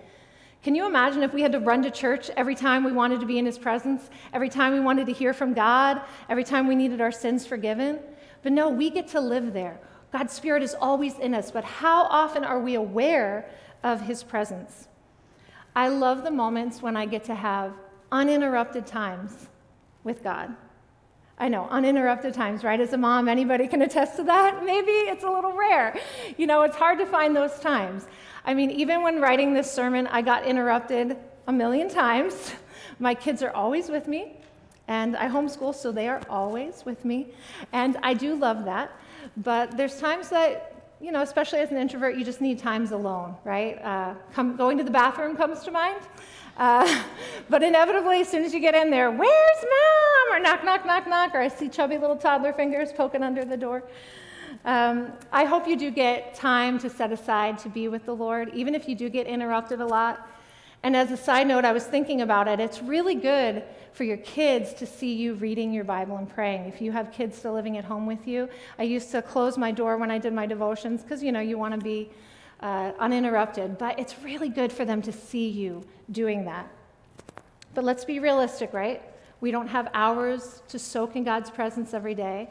Can 0.63 0.73
you 0.73 0.85
imagine 0.85 1.23
if 1.23 1.33
we 1.33 1.41
had 1.41 1.51
to 1.51 1.59
run 1.59 1.83
to 1.83 1.91
church 1.91 2.29
every 2.37 2.55
time 2.55 2.85
we 2.85 2.93
wanted 2.93 3.19
to 3.19 3.25
be 3.25 3.37
in 3.37 3.45
his 3.45 3.57
presence, 3.57 4.09
every 4.31 4.47
time 4.47 4.71
we 4.71 4.79
wanted 4.79 5.07
to 5.07 5.11
hear 5.11 5.33
from 5.33 5.53
God, 5.53 6.03
every 6.29 6.45
time 6.45 6.65
we 6.65 6.75
needed 6.75 7.01
our 7.01 7.11
sins 7.11 7.45
forgiven? 7.45 7.99
But 8.43 8.53
no, 8.53 8.69
we 8.69 8.89
get 8.89 9.09
to 9.09 9.19
live 9.19 9.51
there. 9.51 9.77
God's 10.13 10.31
Spirit 10.31 10.63
is 10.63 10.73
always 10.73 11.19
in 11.19 11.33
us, 11.33 11.51
but 11.51 11.65
how 11.65 12.03
often 12.03 12.45
are 12.45 12.61
we 12.61 12.75
aware 12.75 13.45
of 13.83 13.99
his 13.99 14.23
presence? 14.23 14.87
I 15.75 15.89
love 15.89 16.23
the 16.23 16.31
moments 16.31 16.81
when 16.81 16.95
I 16.95 17.07
get 17.07 17.25
to 17.25 17.35
have 17.35 17.73
uninterrupted 18.09 18.87
times 18.87 19.49
with 20.05 20.23
God. 20.23 20.55
I 21.43 21.49
know, 21.49 21.67
uninterrupted 21.69 22.33
times, 22.33 22.63
right? 22.63 22.79
As 22.79 22.93
a 22.93 22.97
mom, 22.97 23.27
anybody 23.27 23.67
can 23.67 23.81
attest 23.81 24.15
to 24.15 24.23
that. 24.23 24.63
Maybe 24.65 24.91
it's 24.91 25.25
a 25.25 25.29
little 25.29 25.51
rare. 25.51 25.93
You 26.37 26.47
know, 26.47 26.61
it's 26.61 26.77
hard 26.77 26.99
to 26.99 27.05
find 27.05 27.35
those 27.35 27.59
times. 27.59 28.07
I 28.45 28.53
mean, 28.53 28.71
even 28.71 29.01
when 29.01 29.19
writing 29.19 29.53
this 29.53 29.69
sermon, 29.69 30.07
I 30.07 30.21
got 30.21 30.45
interrupted 30.45 31.17
a 31.45 31.51
million 31.51 31.89
times. 31.89 32.53
My 32.99 33.13
kids 33.13 33.43
are 33.43 33.51
always 33.51 33.89
with 33.89 34.07
me, 34.07 34.37
and 34.87 35.17
I 35.17 35.27
homeschool, 35.27 35.75
so 35.75 35.91
they 35.91 36.07
are 36.07 36.21
always 36.29 36.85
with 36.85 37.03
me. 37.03 37.33
And 37.73 37.97
I 38.03 38.13
do 38.13 38.35
love 38.35 38.63
that. 38.63 38.93
But 39.35 39.75
there's 39.75 39.99
times 39.99 40.29
that, 40.29 40.93
you 41.01 41.11
know, 41.11 41.23
especially 41.23 41.59
as 41.59 41.71
an 41.71 41.77
introvert, 41.77 42.15
you 42.15 42.23
just 42.23 42.39
need 42.39 42.57
times 42.57 42.91
alone, 42.91 43.35
right? 43.43 43.83
Uh, 43.83 44.13
come, 44.31 44.55
going 44.55 44.77
to 44.77 44.83
the 44.85 44.91
bathroom 44.91 45.35
comes 45.35 45.59
to 45.63 45.71
mind. 45.71 46.03
Uh, 46.55 47.03
but 47.49 47.63
inevitably, 47.63 48.21
as 48.21 48.29
soon 48.29 48.45
as 48.45 48.53
you 48.53 48.61
get 48.61 48.75
in 48.75 48.89
there, 48.89 49.11
where's 49.11 49.61
mom? 49.61 50.02
Or 50.33 50.39
knock, 50.39 50.63
knock, 50.63 50.83
knock, 50.83 51.07
knock, 51.07 51.35
or 51.35 51.41
I 51.41 51.47
see 51.47 51.69
chubby 51.69 51.99
little 51.99 52.15
toddler 52.15 52.53
fingers 52.53 52.91
poking 52.91 53.21
under 53.21 53.45
the 53.45 53.55
door. 53.55 53.83
Um, 54.65 55.13
I 55.31 55.43
hope 55.43 55.67
you 55.67 55.75
do 55.75 55.91
get 55.91 56.33
time 56.33 56.79
to 56.79 56.89
set 56.89 57.11
aside 57.11 57.59
to 57.59 57.69
be 57.69 57.87
with 57.87 58.07
the 58.07 58.15
Lord, 58.15 58.49
even 58.55 58.73
if 58.73 58.89
you 58.89 58.95
do 58.95 59.09
get 59.09 59.27
interrupted 59.27 59.79
a 59.79 59.85
lot. 59.85 60.27
And 60.81 60.95
as 60.95 61.11
a 61.11 61.17
side 61.17 61.45
note, 61.45 61.65
I 61.65 61.71
was 61.71 61.83
thinking 61.83 62.21
about 62.21 62.47
it. 62.47 62.59
It's 62.59 62.81
really 62.81 63.13
good 63.13 63.61
for 63.91 64.05
your 64.05 64.17
kids 64.17 64.73
to 64.73 64.87
see 64.87 65.13
you 65.13 65.35
reading 65.35 65.71
your 65.71 65.83
Bible 65.83 66.17
and 66.17 66.27
praying. 66.27 66.65
If 66.65 66.81
you 66.81 66.91
have 66.91 67.11
kids 67.11 67.37
still 67.37 67.53
living 67.53 67.77
at 67.77 67.85
home 67.85 68.07
with 68.07 68.27
you, 68.27 68.49
I 68.79 68.83
used 68.83 69.11
to 69.11 69.21
close 69.21 69.55
my 69.55 69.71
door 69.71 69.97
when 69.97 70.09
I 70.09 70.17
did 70.17 70.33
my 70.33 70.47
devotions 70.47 71.03
because, 71.03 71.21
you 71.21 71.31
know, 71.31 71.41
you 71.41 71.59
want 71.59 71.75
to 71.75 71.79
be 71.79 72.09
uh, 72.61 72.93
uninterrupted, 72.97 73.77
but 73.77 73.99
it's 73.99 74.17
really 74.23 74.49
good 74.49 74.73
for 74.73 74.83
them 74.83 74.99
to 75.03 75.11
see 75.11 75.47
you 75.47 75.83
doing 76.11 76.45
that. 76.45 76.67
But 77.75 77.83
let's 77.83 78.03
be 78.03 78.17
realistic, 78.17 78.73
right? 78.73 78.99
We 79.43 79.51
don't 79.51 79.67
have 79.67 79.89
hours 79.93 80.63
to 80.69 80.79
soak 80.79 81.17
in 81.17 81.25
God's 81.25 81.49
presence 81.49 81.93
every 81.93 82.15
day. 82.15 82.49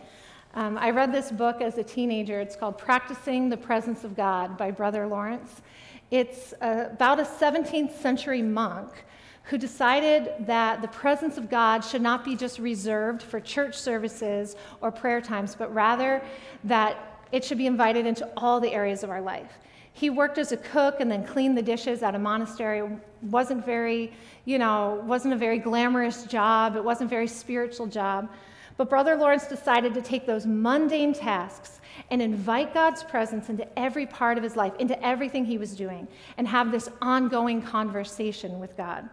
Um, 0.53 0.77
I 0.77 0.91
read 0.91 1.11
this 1.11 1.33
book 1.33 1.63
as 1.63 1.79
a 1.79 1.83
teenager. 1.83 2.39
It's 2.39 2.55
called 2.55 2.77
Practicing 2.77 3.49
the 3.49 3.57
Presence 3.57 4.05
of 4.05 4.15
God 4.15 4.59
by 4.59 4.73
Brother 4.73 5.07
Lawrence. 5.07 5.63
It's 6.11 6.53
uh, 6.61 6.89
about 6.91 7.19
a 7.19 7.23
17th 7.23 7.99
century 7.99 8.43
monk 8.43 9.07
who 9.45 9.57
decided 9.57 10.35
that 10.41 10.83
the 10.83 10.89
presence 10.89 11.39
of 11.39 11.49
God 11.49 11.83
should 11.83 12.03
not 12.03 12.27
be 12.27 12.37
just 12.37 12.59
reserved 12.59 13.23
for 13.23 13.41
church 13.41 13.75
services 13.75 14.55
or 14.83 14.93
prayer 14.93 15.23
times, 15.23 15.55
but 15.55 15.73
rather 15.73 16.23
that 16.65 17.12
it 17.33 17.45
should 17.45 17.59
be 17.59 17.67
invited 17.67 18.07
into 18.07 18.29
all 18.37 18.61
the 18.61 18.73
areas 18.73 19.03
of 19.03 19.11
our 19.11 19.21
life. 19.21 19.59
He 19.95 20.11
worked 20.11 20.39
as 20.39 20.53
a 20.53 20.57
cook 20.57 21.01
and 21.01 21.11
then 21.11 21.25
cleaned 21.25 21.57
the 21.57 21.63
dishes 21.63 22.03
at 22.03 22.15
a 22.15 22.19
monastery. 22.19 22.89
wasn't 23.23 23.65
very, 23.65 24.13
you 24.45 24.59
know, 24.59 25.03
wasn't 25.05 25.35
a 25.35 25.37
very 25.37 25.59
glamorous 25.59 26.25
job. 26.25 26.77
It 26.77 26.85
wasn't 26.85 27.09
a 27.09 27.11
very 27.11 27.27
spiritual 27.27 27.87
job. 27.87 28.31
But 28.77 28.89
Brother 28.89 29.17
Lawrence 29.17 29.47
decided 29.47 29.93
to 29.95 30.03
take 30.03 30.27
those 30.27 30.47
mundane 30.47 31.13
tasks 31.13 31.81
and 32.11 32.23
invite 32.23 32.73
God's 32.73 33.03
presence 33.05 33.51
into 33.51 33.67
every 33.79 34.07
part 34.07 34.39
of 34.39 34.45
his 34.45 34.57
life, 34.57 34.73
into 34.79 35.01
everything 35.05 35.45
he 35.45 35.59
was 35.59 35.77
doing, 35.77 36.09
and 36.39 36.49
have 36.49 36.73
this 36.73 36.89
ongoing 37.03 37.61
conversation 37.61 38.59
with 38.59 38.77
God. 38.77 39.09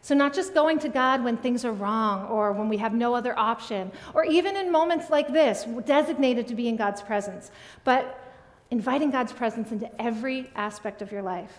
So, 0.00 0.14
not 0.14 0.32
just 0.32 0.54
going 0.54 0.78
to 0.80 0.88
God 0.88 1.24
when 1.24 1.36
things 1.36 1.64
are 1.64 1.72
wrong 1.72 2.26
or 2.26 2.52
when 2.52 2.68
we 2.68 2.76
have 2.78 2.94
no 2.94 3.14
other 3.14 3.38
option, 3.38 3.90
or 4.14 4.24
even 4.24 4.56
in 4.56 4.70
moments 4.70 5.10
like 5.10 5.32
this, 5.32 5.66
designated 5.84 6.46
to 6.48 6.54
be 6.54 6.68
in 6.68 6.76
God's 6.76 7.02
presence, 7.02 7.50
but 7.84 8.24
inviting 8.70 9.10
God's 9.10 9.32
presence 9.32 9.72
into 9.72 9.90
every 10.00 10.50
aspect 10.54 11.02
of 11.02 11.10
your 11.10 11.22
life. 11.22 11.52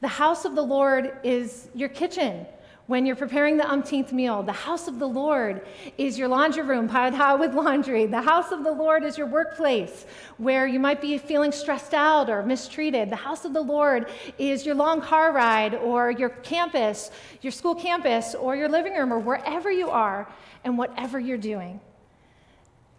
The 0.00 0.08
house 0.08 0.44
of 0.44 0.54
the 0.54 0.62
Lord 0.62 1.18
is 1.24 1.68
your 1.74 1.88
kitchen 1.88 2.46
when 2.88 3.04
you're 3.04 3.16
preparing 3.16 3.58
the 3.58 3.70
umpteenth 3.70 4.12
meal. 4.14 4.42
The 4.42 4.50
house 4.50 4.88
of 4.88 4.98
the 4.98 5.06
Lord 5.06 5.66
is 5.98 6.18
your 6.18 6.26
laundry 6.26 6.62
room 6.62 6.88
piled 6.88 7.12
high 7.12 7.34
with 7.34 7.52
laundry. 7.54 8.06
The 8.06 8.22
house 8.22 8.50
of 8.50 8.64
the 8.64 8.72
Lord 8.72 9.04
is 9.04 9.18
your 9.18 9.26
workplace 9.26 10.06
where 10.38 10.66
you 10.66 10.80
might 10.80 11.02
be 11.02 11.18
feeling 11.18 11.52
stressed 11.52 11.92
out 11.92 12.30
or 12.30 12.42
mistreated. 12.42 13.10
The 13.10 13.16
house 13.16 13.44
of 13.44 13.52
the 13.52 13.60
Lord 13.60 14.08
is 14.38 14.64
your 14.64 14.74
long 14.74 15.02
car 15.02 15.32
ride 15.32 15.74
or 15.74 16.10
your 16.10 16.30
campus, 16.30 17.10
your 17.42 17.52
school 17.52 17.74
campus, 17.74 18.34
or 18.34 18.56
your 18.56 18.70
living 18.70 18.94
room 18.94 19.12
or 19.12 19.18
wherever 19.18 19.70
you 19.70 19.90
are 19.90 20.26
and 20.64 20.78
whatever 20.78 21.20
you're 21.20 21.36
doing. 21.36 21.80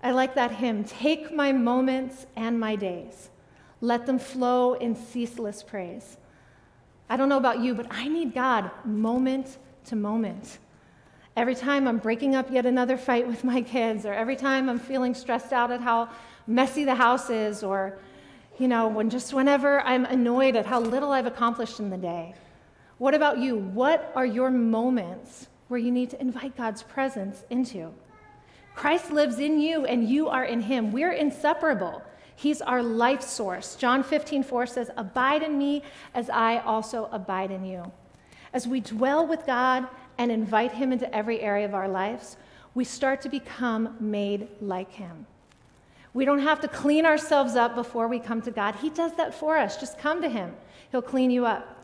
I 0.03 0.11
like 0.11 0.35
that 0.35 0.51
hymn 0.51 0.83
Take 0.83 1.33
my 1.33 1.51
moments 1.51 2.27
and 2.35 2.59
my 2.59 2.75
days, 2.75 3.31
let 3.81 4.05
them 4.05 4.19
flow 4.19 4.75
in 4.75 4.95
ceaseless 4.95 5.63
praise. 5.63 6.17
I 7.09 7.17
don't 7.17 7.27
know 7.27 7.37
about 7.37 7.59
you, 7.59 7.73
but 7.73 7.87
I 7.89 8.07
need 8.07 8.35
God 8.35 8.69
moment 8.85 9.57
to 9.89 9.95
moment. 9.95 10.59
Every 11.35 11.55
time 11.55 11.87
I'm 11.87 11.97
breaking 11.97 12.35
up 12.35 12.51
yet 12.51 12.65
another 12.65 12.97
fight 12.97 13.27
with 13.27 13.43
my 13.43 13.61
kids, 13.61 14.05
or 14.05 14.13
every 14.13 14.35
time 14.35 14.69
I'm 14.69 14.79
feeling 14.79 15.13
stressed 15.13 15.53
out 15.53 15.71
at 15.71 15.81
how 15.81 16.09
messy 16.47 16.85
the 16.85 16.95
house 16.95 17.29
is, 17.29 17.63
or, 17.63 17.97
you 18.57 18.67
know, 18.67 18.87
when 18.87 19.09
just 19.09 19.33
whenever 19.33 19.81
I'm 19.81 20.05
annoyed 20.05 20.55
at 20.55 20.65
how 20.65 20.79
little 20.79 21.11
I've 21.11 21.25
accomplished 21.25 21.79
in 21.79 21.89
the 21.89 21.97
day. 21.97 22.33
What 22.97 23.13
about 23.13 23.37
you? 23.39 23.55
What 23.55 24.11
are 24.15 24.25
your 24.25 24.51
moments 24.51 25.47
where 25.69 25.79
you 25.79 25.91
need 25.91 26.09
to 26.11 26.21
invite 26.21 26.57
God's 26.57 26.83
presence 26.83 27.43
into? 27.49 27.93
Christ 28.75 29.11
lives 29.11 29.39
in 29.39 29.59
you 29.59 29.85
and 29.85 30.07
you 30.07 30.29
are 30.29 30.43
in 30.43 30.61
him. 30.61 30.91
We're 30.91 31.13
inseparable. 31.13 32.01
He's 32.35 32.61
our 32.61 32.83
life 32.83 33.21
source. 33.21 33.75
John 33.75 34.03
15, 34.03 34.43
4 34.43 34.65
says, 34.65 34.91
Abide 34.97 35.43
in 35.43 35.57
me 35.57 35.83
as 36.13 36.29
I 36.29 36.59
also 36.59 37.09
abide 37.11 37.51
in 37.51 37.65
you. 37.65 37.91
As 38.53 38.67
we 38.67 38.79
dwell 38.79 39.25
with 39.25 39.45
God 39.45 39.87
and 40.17 40.31
invite 40.31 40.71
him 40.71 40.91
into 40.91 41.13
every 41.15 41.39
area 41.41 41.65
of 41.65 41.73
our 41.73 41.87
lives, 41.87 42.37
we 42.73 42.83
start 42.83 43.21
to 43.21 43.29
become 43.29 43.95
made 43.99 44.47
like 44.61 44.91
him. 44.91 45.25
We 46.13 46.25
don't 46.25 46.39
have 46.39 46.59
to 46.61 46.67
clean 46.67 47.05
ourselves 47.05 47.55
up 47.55 47.75
before 47.75 48.07
we 48.07 48.19
come 48.19 48.41
to 48.41 48.51
God. 48.51 48.75
He 48.75 48.89
does 48.89 49.15
that 49.17 49.33
for 49.33 49.57
us. 49.57 49.77
Just 49.77 49.99
come 49.99 50.21
to 50.21 50.29
him, 50.29 50.55
he'll 50.91 51.01
clean 51.01 51.31
you 51.31 51.45
up. 51.45 51.77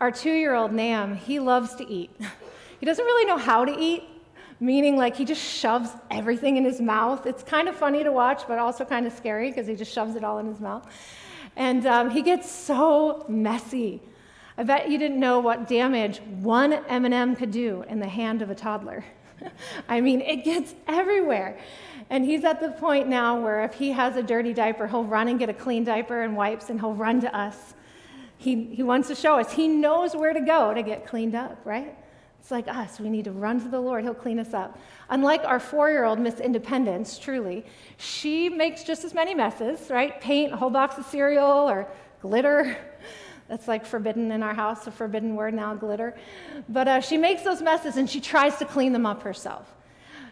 Our 0.00 0.10
two 0.10 0.32
year 0.32 0.54
old 0.54 0.72
Nam, 0.72 1.14
he 1.14 1.38
loves 1.38 1.74
to 1.76 1.88
eat. 1.88 2.10
He 2.80 2.86
doesn't 2.86 3.04
really 3.04 3.26
know 3.26 3.36
how 3.36 3.66
to 3.66 3.78
eat, 3.78 4.04
meaning 4.58 4.96
like 4.96 5.14
he 5.14 5.26
just 5.26 5.42
shoves 5.42 5.90
everything 6.10 6.56
in 6.56 6.64
his 6.64 6.80
mouth. 6.80 7.26
It's 7.26 7.42
kind 7.42 7.68
of 7.68 7.76
funny 7.76 8.02
to 8.02 8.10
watch, 8.10 8.44
but 8.48 8.58
also 8.58 8.86
kind 8.86 9.06
of 9.06 9.12
scary 9.12 9.50
because 9.50 9.66
he 9.66 9.76
just 9.76 9.92
shoves 9.92 10.16
it 10.16 10.24
all 10.24 10.38
in 10.38 10.46
his 10.46 10.60
mouth. 10.60 10.86
And 11.56 11.84
um, 11.84 12.08
he 12.08 12.22
gets 12.22 12.50
so 12.50 13.26
messy. 13.28 14.00
I 14.58 14.64
bet 14.64 14.90
you 14.90 14.98
didn't 14.98 15.20
know 15.20 15.40
what 15.40 15.68
damage 15.68 16.20
one 16.20 16.72
M&M 16.72 17.36
could 17.36 17.50
do 17.50 17.84
in 17.88 18.00
the 18.00 18.08
hand 18.08 18.42
of 18.42 18.50
a 18.50 18.54
toddler. 18.54 19.04
I 19.88 20.00
mean, 20.00 20.20
it 20.20 20.44
gets 20.44 20.74
everywhere. 20.86 21.58
And 22.10 22.24
he's 22.24 22.44
at 22.44 22.60
the 22.60 22.70
point 22.70 23.08
now 23.08 23.40
where 23.40 23.64
if 23.64 23.74
he 23.74 23.90
has 23.92 24.16
a 24.16 24.22
dirty 24.22 24.52
diaper, 24.52 24.86
he'll 24.86 25.04
run 25.04 25.28
and 25.28 25.38
get 25.38 25.48
a 25.48 25.54
clean 25.54 25.84
diaper 25.84 26.22
and 26.22 26.36
wipes 26.36 26.70
and 26.70 26.80
he'll 26.80 26.94
run 26.94 27.20
to 27.20 27.36
us. 27.36 27.74
He, 28.36 28.64
he 28.64 28.82
wants 28.82 29.08
to 29.08 29.14
show 29.14 29.38
us. 29.38 29.52
He 29.52 29.68
knows 29.68 30.16
where 30.16 30.32
to 30.32 30.40
go 30.40 30.74
to 30.74 30.82
get 30.82 31.06
cleaned 31.06 31.34
up, 31.34 31.60
right? 31.64 31.96
It's 32.40 32.50
like 32.50 32.68
us. 32.68 32.98
We 32.98 33.10
need 33.10 33.26
to 33.26 33.32
run 33.32 33.60
to 33.60 33.68
the 33.68 33.78
Lord. 33.78 34.02
He'll 34.02 34.14
clean 34.14 34.38
us 34.38 34.54
up. 34.54 34.78
Unlike 35.10 35.44
our 35.44 35.60
four 35.60 35.90
year 35.90 36.04
old 36.04 36.18
Miss 36.18 36.40
Independence, 36.40 37.18
truly, 37.18 37.66
she 37.98 38.48
makes 38.48 38.82
just 38.82 39.04
as 39.04 39.12
many 39.12 39.34
messes, 39.34 39.90
right? 39.90 40.18
Paint, 40.20 40.54
a 40.54 40.56
whole 40.56 40.70
box 40.70 40.96
of 40.96 41.04
cereal, 41.04 41.68
or 41.68 41.86
glitter. 42.22 42.78
That's 43.50 43.66
like 43.66 43.84
forbidden 43.84 44.30
in 44.30 44.44
our 44.44 44.54
house, 44.54 44.86
a 44.86 44.92
forbidden 44.92 45.34
word 45.34 45.54
now, 45.54 45.74
glitter. 45.74 46.14
But 46.68 46.86
uh, 46.86 47.00
she 47.00 47.18
makes 47.18 47.42
those 47.42 47.60
messes 47.60 47.96
and 47.96 48.08
she 48.08 48.20
tries 48.20 48.56
to 48.58 48.64
clean 48.64 48.92
them 48.92 49.04
up 49.04 49.24
herself. 49.24 49.74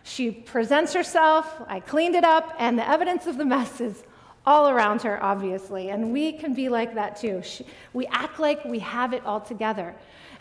She 0.05 0.31
presents 0.31 0.95
herself, 0.95 1.53
I 1.67 1.81
cleaned 1.81 2.15
it 2.15 2.23
up, 2.23 2.55
and 2.61 2.79
the 2.79 2.89
evidence 2.89 3.27
of 3.27 3.37
the 3.37 3.45
mess 3.45 3.81
is 3.81 4.05
all 4.47 4.69
around 4.69 5.03
her, 5.03 5.21
obviously. 5.21 5.91
And 5.91 6.13
we 6.13 6.31
can 6.31 6.55
be 6.55 6.69
like 6.69 6.95
that 6.95 7.17
too. 7.17 7.43
She, 7.43 7.67
we 7.93 8.07
act 8.07 8.39
like 8.39 8.65
we 8.65 8.79
have 8.79 9.13
it 9.13 9.27
all 9.27 9.41
together. 9.41 9.97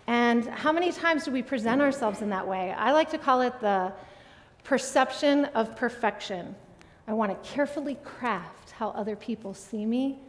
And 0.06 0.46
how 0.46 0.72
many 0.72 0.92
times 0.92 1.26
do 1.26 1.32
we 1.32 1.42
present 1.42 1.82
ourselves 1.82 2.22
in 2.22 2.30
that 2.30 2.48
way? 2.48 2.76
I 2.78 2.92
like 2.92 3.10
to 3.10 3.18
call 3.18 3.42
it 3.42 3.60
the 3.60 3.92
perception 4.64 5.46
of 5.46 5.76
perfection. 5.76 6.56
I 7.08 7.14
want 7.14 7.32
to 7.32 7.50
carefully 7.50 7.98
craft 8.04 8.70
how 8.70 8.90
other 8.90 9.16
people 9.16 9.56
see 9.56 9.84
me. 9.84 10.20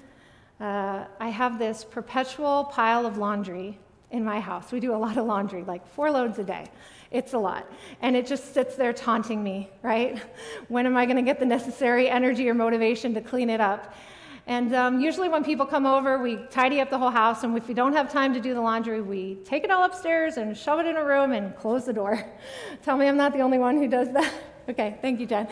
Uh, 0.61 1.05
I 1.21 1.29
have 1.29 1.59
this 1.59 1.85
perpetual 1.85 2.65
pile 2.65 3.07
of 3.07 3.17
laundry 3.17 3.79
in 4.11 4.25
my 4.25 4.41
house. 4.41 4.73
We 4.73 4.81
do 4.81 4.95
a 4.95 4.97
lot 4.97 5.17
of 5.17 5.27
laundry, 5.27 5.62
like 5.65 5.87
four 5.87 6.11
loads 6.11 6.38
a 6.38 6.45
day. 6.45 6.67
It's 7.11 7.33
a 7.33 7.38
lot. 7.38 7.71
And 8.03 8.17
it 8.17 8.27
just 8.27 8.53
sits 8.55 8.75
there 8.75 8.93
taunting 8.93 9.43
me, 9.43 9.71
right? 9.83 10.21
When 10.69 10.85
am 10.87 10.97
I 10.97 11.07
going 11.07 11.17
to 11.17 11.23
get 11.23 11.38
the 11.38 11.47
necessary 11.47 12.09
energy 12.09 12.49
or 12.49 12.55
motivation 12.55 13.15
to 13.15 13.21
clean 13.21 13.50
it 13.50 13.61
up? 13.61 13.95
And 14.47 14.75
um, 14.75 14.99
usually, 14.99 15.29
when 15.29 15.45
people 15.45 15.67
come 15.67 15.85
over, 15.85 16.19
we 16.19 16.38
tidy 16.50 16.81
up 16.81 16.88
the 16.88 16.97
whole 16.99 17.11
house. 17.11 17.45
And 17.45 17.57
if 17.57 17.69
we 17.69 17.75
don't 17.75 17.93
have 17.93 18.11
time 18.11 18.33
to 18.33 18.41
do 18.41 18.55
the 18.55 18.61
laundry, 18.62 19.03
we 19.03 19.37
take 19.45 19.62
it 19.62 19.71
all 19.71 19.85
upstairs 19.85 20.38
and 20.38 20.57
shove 20.57 20.81
it 20.81 20.87
in 20.87 20.97
a 20.97 21.05
room 21.05 21.33
and 21.33 21.55
close 21.55 21.85
the 21.85 21.93
door. 21.93 22.25
Tell 22.83 22.97
me 22.97 23.07
I'm 23.07 23.19
not 23.19 23.35
the 23.35 23.41
only 23.41 23.59
one 23.59 23.77
who 23.77 23.88
does 23.88 24.11
that. 24.12 24.33
okay, 24.71 24.97
thank 25.03 25.21
you, 25.21 25.27
Jen. 25.27 25.47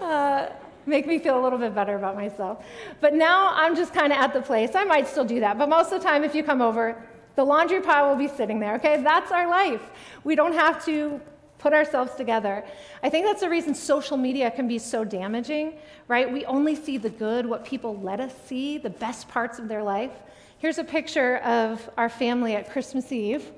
Uh, 0.00 0.52
make 0.86 1.06
me 1.06 1.18
feel 1.18 1.38
a 1.38 1.42
little 1.42 1.58
bit 1.58 1.74
better 1.74 1.96
about 1.96 2.16
myself. 2.16 2.64
But 3.00 3.14
now 3.14 3.50
I'm 3.54 3.76
just 3.76 3.92
kind 3.92 4.12
of 4.12 4.18
at 4.18 4.32
the 4.32 4.42
place. 4.42 4.74
I 4.74 4.84
might 4.84 5.06
still 5.08 5.24
do 5.24 5.40
that. 5.40 5.58
But 5.58 5.68
most 5.68 5.92
of 5.92 6.02
the 6.02 6.08
time, 6.08 6.24
if 6.24 6.34
you 6.34 6.42
come 6.42 6.60
over, 6.60 6.96
the 7.34 7.44
laundry 7.44 7.80
pile 7.80 8.08
will 8.08 8.16
be 8.16 8.28
sitting 8.28 8.60
there, 8.60 8.74
okay? 8.74 9.02
That's 9.02 9.32
our 9.32 9.48
life. 9.48 9.82
We 10.24 10.34
don't 10.34 10.52
have 10.52 10.84
to 10.84 11.20
put 11.58 11.72
ourselves 11.72 12.14
together. 12.16 12.64
I 13.02 13.08
think 13.08 13.24
that's 13.24 13.40
the 13.40 13.48
reason 13.48 13.74
social 13.74 14.16
media 14.16 14.50
can 14.50 14.66
be 14.66 14.78
so 14.78 15.04
damaging, 15.04 15.74
right? 16.08 16.30
We 16.30 16.44
only 16.44 16.74
see 16.74 16.98
the 16.98 17.08
good, 17.08 17.46
what 17.46 17.64
people 17.64 17.96
let 18.00 18.20
us 18.20 18.34
see, 18.46 18.78
the 18.78 18.90
best 18.90 19.28
parts 19.28 19.60
of 19.60 19.68
their 19.68 19.82
life. 19.82 20.10
Here's 20.58 20.78
a 20.78 20.84
picture 20.84 21.38
of 21.38 21.88
our 21.96 22.08
family 22.08 22.56
at 22.56 22.70
Christmas 22.70 23.12
Eve. 23.12 23.50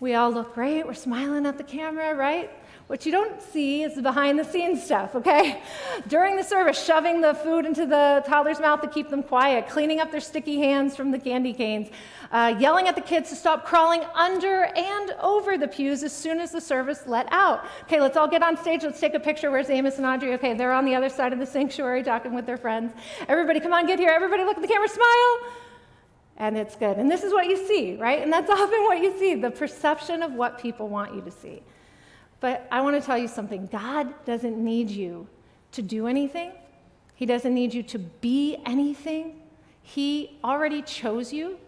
We 0.00 0.14
all 0.14 0.30
look 0.30 0.54
great, 0.54 0.86
we're 0.86 0.94
smiling 0.94 1.44
at 1.44 1.58
the 1.58 1.64
camera, 1.64 2.14
right? 2.14 2.50
What 2.88 3.04
you 3.04 3.12
don't 3.12 3.42
see 3.42 3.82
is 3.82 3.96
the 3.96 4.00
behind 4.00 4.38
the 4.38 4.44
scenes 4.44 4.82
stuff, 4.82 5.14
okay? 5.14 5.62
During 6.08 6.36
the 6.36 6.42
service, 6.42 6.82
shoving 6.82 7.20
the 7.20 7.34
food 7.34 7.66
into 7.66 7.84
the 7.84 8.24
toddler's 8.26 8.60
mouth 8.60 8.80
to 8.80 8.88
keep 8.88 9.10
them 9.10 9.22
quiet, 9.22 9.68
cleaning 9.68 10.00
up 10.00 10.10
their 10.10 10.22
sticky 10.22 10.56
hands 10.56 10.96
from 10.96 11.10
the 11.10 11.18
candy 11.18 11.52
canes, 11.52 11.90
uh, 12.32 12.56
yelling 12.58 12.88
at 12.88 12.94
the 12.94 13.02
kids 13.02 13.28
to 13.28 13.36
stop 13.36 13.66
crawling 13.66 14.02
under 14.14 14.64
and 14.74 15.10
over 15.20 15.58
the 15.58 15.68
pews 15.68 16.02
as 16.02 16.14
soon 16.14 16.40
as 16.40 16.50
the 16.50 16.62
service 16.62 17.06
let 17.06 17.30
out. 17.30 17.66
Okay, 17.82 18.00
let's 18.00 18.16
all 18.16 18.26
get 18.26 18.42
on 18.42 18.56
stage. 18.56 18.82
Let's 18.82 19.00
take 19.00 19.12
a 19.12 19.20
picture. 19.20 19.50
Where's 19.50 19.68
Amos 19.68 19.98
and 19.98 20.06
Audrey? 20.06 20.32
Okay, 20.32 20.54
they're 20.54 20.72
on 20.72 20.86
the 20.86 20.94
other 20.94 21.10
side 21.10 21.34
of 21.34 21.38
the 21.38 21.46
sanctuary 21.46 22.02
talking 22.02 22.32
with 22.32 22.46
their 22.46 22.56
friends. 22.56 22.94
Everybody, 23.28 23.60
come 23.60 23.74
on, 23.74 23.86
get 23.86 23.98
here. 23.98 24.12
Everybody, 24.12 24.44
look 24.44 24.56
at 24.56 24.62
the 24.62 24.68
camera, 24.68 24.88
smile 24.88 25.52
and 26.38 26.56
it's 26.56 26.76
good. 26.76 26.96
And 26.96 27.10
this 27.10 27.24
is 27.24 27.32
what 27.32 27.46
you 27.46 27.66
see, 27.66 27.96
right? 27.96 28.22
And 28.22 28.32
that's 28.32 28.48
often 28.50 28.84
what 28.84 29.02
you 29.02 29.12
see 29.18 29.34
the 29.34 29.50
perception 29.50 30.22
of 30.22 30.32
what 30.32 30.58
people 30.58 30.88
want 30.88 31.14
you 31.14 31.20
to 31.20 31.30
see. 31.30 31.62
But 32.40 32.68
I 32.70 32.80
want 32.80 33.00
to 33.00 33.04
tell 33.04 33.18
you 33.18 33.28
something 33.28 33.66
God 33.66 34.12
doesn't 34.24 34.56
need 34.56 34.90
you 34.90 35.26
to 35.72 35.82
do 35.82 36.06
anything, 36.06 36.52
He 37.14 37.26
doesn't 37.26 37.54
need 37.54 37.74
you 37.74 37.82
to 37.84 37.98
be 37.98 38.58
anything. 38.64 39.42
He 39.82 40.38
already 40.44 40.82
chose 40.82 41.32
you. 41.32 41.58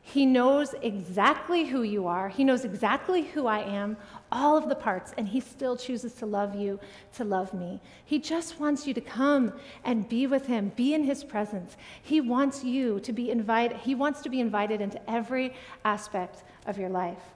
He 0.00 0.24
knows 0.24 0.72
exactly 0.82 1.64
who 1.64 1.82
you 1.82 2.06
are. 2.06 2.28
He 2.28 2.44
knows 2.44 2.64
exactly 2.64 3.22
who 3.22 3.48
I 3.48 3.58
am, 3.58 3.96
all 4.30 4.56
of 4.56 4.68
the 4.68 4.76
parts, 4.76 5.12
and 5.18 5.26
He 5.26 5.40
still 5.40 5.76
chooses 5.76 6.12
to 6.14 6.26
love 6.26 6.54
you, 6.54 6.78
to 7.16 7.24
love 7.24 7.52
me. 7.52 7.80
He 8.04 8.20
just 8.20 8.60
wants 8.60 8.86
you 8.86 8.94
to 8.94 9.00
come 9.00 9.52
and 9.84 10.08
be 10.08 10.28
with 10.28 10.46
Him, 10.46 10.70
be 10.76 10.94
in 10.94 11.02
His 11.02 11.24
presence. 11.24 11.76
He 12.00 12.20
wants 12.20 12.62
you 12.62 13.00
to 13.00 13.12
be 13.12 13.32
invited, 13.32 13.78
He 13.78 13.96
wants 13.96 14.22
to 14.22 14.28
be 14.28 14.38
invited 14.38 14.80
into 14.80 15.10
every 15.10 15.52
aspect 15.84 16.44
of 16.66 16.78
your 16.78 16.88
life. 16.88 17.35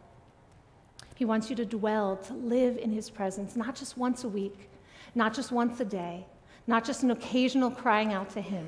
He 1.21 1.27
wants 1.27 1.51
you 1.51 1.57
to 1.57 1.67
dwell, 1.67 2.17
to 2.17 2.33
live 2.33 2.79
in 2.79 2.93
His 2.93 3.11
presence, 3.11 3.55
not 3.55 3.77
just 3.77 3.99
once 3.99 4.25
a 4.25 4.29
week, 4.29 4.71
not 5.15 5.35
just 5.35 5.53
once 5.53 5.79
a 5.79 5.85
day, 5.85 6.25
not 6.67 6.83
just 6.83 7.03
an 7.03 7.11
occasional 7.11 7.71
crying 7.71 8.15
out 8.15 8.31
to 8.31 8.41
Him. 8.41 8.67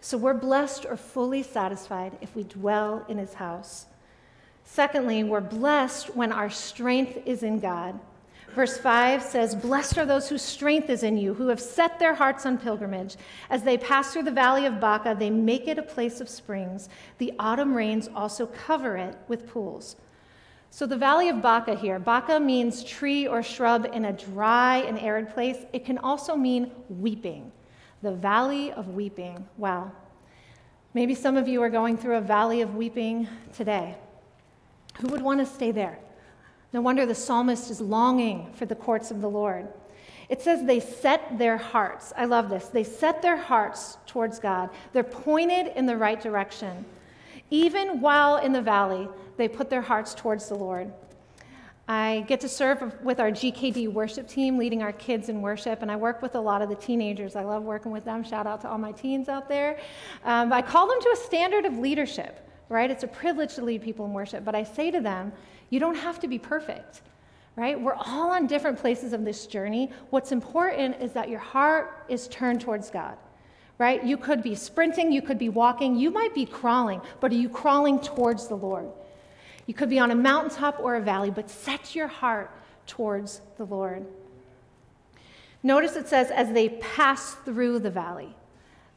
So 0.00 0.16
we're 0.16 0.32
blessed 0.32 0.86
or 0.86 0.96
fully 0.96 1.42
satisfied 1.42 2.16
if 2.22 2.34
we 2.34 2.44
dwell 2.44 3.04
in 3.06 3.18
His 3.18 3.34
house. 3.34 3.84
Secondly, 4.64 5.24
we're 5.24 5.42
blessed 5.42 6.16
when 6.16 6.32
our 6.32 6.48
strength 6.48 7.18
is 7.26 7.42
in 7.42 7.60
God. 7.60 8.00
Verse 8.54 8.78
5 8.78 9.22
says, 9.22 9.54
Blessed 9.54 9.98
are 9.98 10.06
those 10.06 10.30
whose 10.30 10.40
strength 10.40 10.88
is 10.88 11.02
in 11.02 11.18
you, 11.18 11.34
who 11.34 11.48
have 11.48 11.60
set 11.60 11.98
their 11.98 12.14
hearts 12.14 12.46
on 12.46 12.56
pilgrimage. 12.56 13.16
As 13.50 13.62
they 13.62 13.76
pass 13.76 14.10
through 14.10 14.22
the 14.22 14.30
valley 14.30 14.64
of 14.64 14.80
Baca, 14.80 15.14
they 15.18 15.28
make 15.28 15.68
it 15.68 15.78
a 15.78 15.82
place 15.82 16.22
of 16.22 16.30
springs. 16.30 16.88
The 17.18 17.34
autumn 17.38 17.74
rains 17.74 18.08
also 18.14 18.46
cover 18.46 18.96
it 18.96 19.18
with 19.28 19.46
pools. 19.46 19.96
So, 20.74 20.86
the 20.86 20.96
Valley 20.96 21.28
of 21.28 21.40
Baca 21.40 21.76
here, 21.76 22.00
Baca 22.00 22.40
means 22.40 22.82
tree 22.82 23.28
or 23.28 23.44
shrub 23.44 23.86
in 23.92 24.06
a 24.06 24.12
dry 24.12 24.78
and 24.78 24.98
arid 24.98 25.32
place. 25.32 25.58
It 25.72 25.84
can 25.84 25.98
also 25.98 26.34
mean 26.34 26.72
weeping. 26.88 27.52
The 28.02 28.10
Valley 28.10 28.72
of 28.72 28.88
Weeping. 28.88 29.46
Wow. 29.56 29.92
Maybe 30.92 31.14
some 31.14 31.36
of 31.36 31.46
you 31.46 31.62
are 31.62 31.70
going 31.70 31.96
through 31.96 32.16
a 32.16 32.20
valley 32.20 32.60
of 32.60 32.74
weeping 32.74 33.28
today. 33.52 33.94
Who 34.98 35.06
would 35.10 35.22
want 35.22 35.38
to 35.38 35.46
stay 35.46 35.70
there? 35.70 35.96
No 36.72 36.80
wonder 36.80 37.06
the 37.06 37.14
psalmist 37.14 37.70
is 37.70 37.80
longing 37.80 38.52
for 38.54 38.66
the 38.66 38.74
courts 38.74 39.12
of 39.12 39.20
the 39.20 39.30
Lord. 39.30 39.68
It 40.28 40.42
says 40.42 40.66
they 40.66 40.80
set 40.80 41.38
their 41.38 41.56
hearts. 41.56 42.12
I 42.16 42.24
love 42.24 42.50
this. 42.50 42.66
They 42.66 42.82
set 42.82 43.22
their 43.22 43.36
hearts 43.36 43.98
towards 44.06 44.40
God. 44.40 44.70
They're 44.92 45.04
pointed 45.04 45.68
in 45.76 45.86
the 45.86 45.96
right 45.96 46.20
direction. 46.20 46.84
Even 47.50 48.00
while 48.00 48.38
in 48.38 48.52
the 48.52 48.60
valley, 48.60 49.08
they 49.36 49.48
put 49.48 49.70
their 49.70 49.82
hearts 49.82 50.14
towards 50.14 50.48
the 50.48 50.54
Lord. 50.54 50.92
I 51.86 52.24
get 52.28 52.40
to 52.40 52.48
serve 52.48 52.94
with 53.02 53.20
our 53.20 53.30
GKD 53.30 53.92
worship 53.92 54.26
team, 54.26 54.56
leading 54.56 54.82
our 54.82 54.92
kids 54.92 55.28
in 55.28 55.42
worship, 55.42 55.82
and 55.82 55.90
I 55.92 55.96
work 55.96 56.22
with 56.22 56.34
a 56.34 56.40
lot 56.40 56.62
of 56.62 56.70
the 56.70 56.74
teenagers. 56.76 57.36
I 57.36 57.44
love 57.44 57.62
working 57.62 57.92
with 57.92 58.06
them. 58.06 58.24
Shout 58.24 58.46
out 58.46 58.62
to 58.62 58.70
all 58.70 58.78
my 58.78 58.92
teens 58.92 59.28
out 59.28 59.48
there. 59.48 59.78
Um, 60.24 60.50
I 60.50 60.62
call 60.62 60.88
them 60.88 60.98
to 60.98 61.10
a 61.10 61.16
standard 61.16 61.66
of 61.66 61.76
leadership, 61.76 62.48
right? 62.70 62.90
It's 62.90 63.02
a 63.02 63.08
privilege 63.08 63.54
to 63.56 63.64
lead 63.64 63.82
people 63.82 64.06
in 64.06 64.14
worship, 64.14 64.46
but 64.46 64.54
I 64.54 64.64
say 64.64 64.90
to 64.90 65.00
them, 65.00 65.30
you 65.68 65.78
don't 65.78 65.96
have 65.96 66.18
to 66.20 66.28
be 66.28 66.38
perfect, 66.38 67.02
right? 67.54 67.78
We're 67.78 67.94
all 67.94 68.30
on 68.30 68.46
different 68.46 68.78
places 68.78 69.12
of 69.12 69.26
this 69.26 69.46
journey. 69.46 69.92
What's 70.08 70.32
important 70.32 71.02
is 71.02 71.12
that 71.12 71.28
your 71.28 71.40
heart 71.40 72.06
is 72.08 72.28
turned 72.28 72.62
towards 72.62 72.90
God 72.90 73.18
right? 73.78 74.04
You 74.04 74.16
could 74.16 74.40
be 74.40 74.54
sprinting, 74.54 75.10
you 75.10 75.20
could 75.20 75.36
be 75.36 75.48
walking, 75.48 75.96
you 75.96 76.08
might 76.10 76.32
be 76.32 76.46
crawling, 76.46 77.00
but 77.20 77.32
are 77.32 77.36
you 77.36 77.48
crawling 77.48 77.98
towards 77.98 78.46
the 78.46 78.54
Lord? 78.54 78.88
You 79.66 79.74
could 79.74 79.90
be 79.90 79.98
on 79.98 80.10
a 80.10 80.14
mountaintop 80.14 80.78
or 80.80 80.96
a 80.96 81.00
valley, 81.00 81.30
but 81.30 81.48
set 81.50 81.94
your 81.94 82.08
heart 82.08 82.50
towards 82.86 83.40
the 83.56 83.64
Lord. 83.64 84.04
Notice 85.62 85.96
it 85.96 86.08
says, 86.08 86.30
as 86.30 86.52
they 86.52 86.68
pass 86.68 87.34
through 87.34 87.78
the 87.78 87.90
valley. 87.90 88.36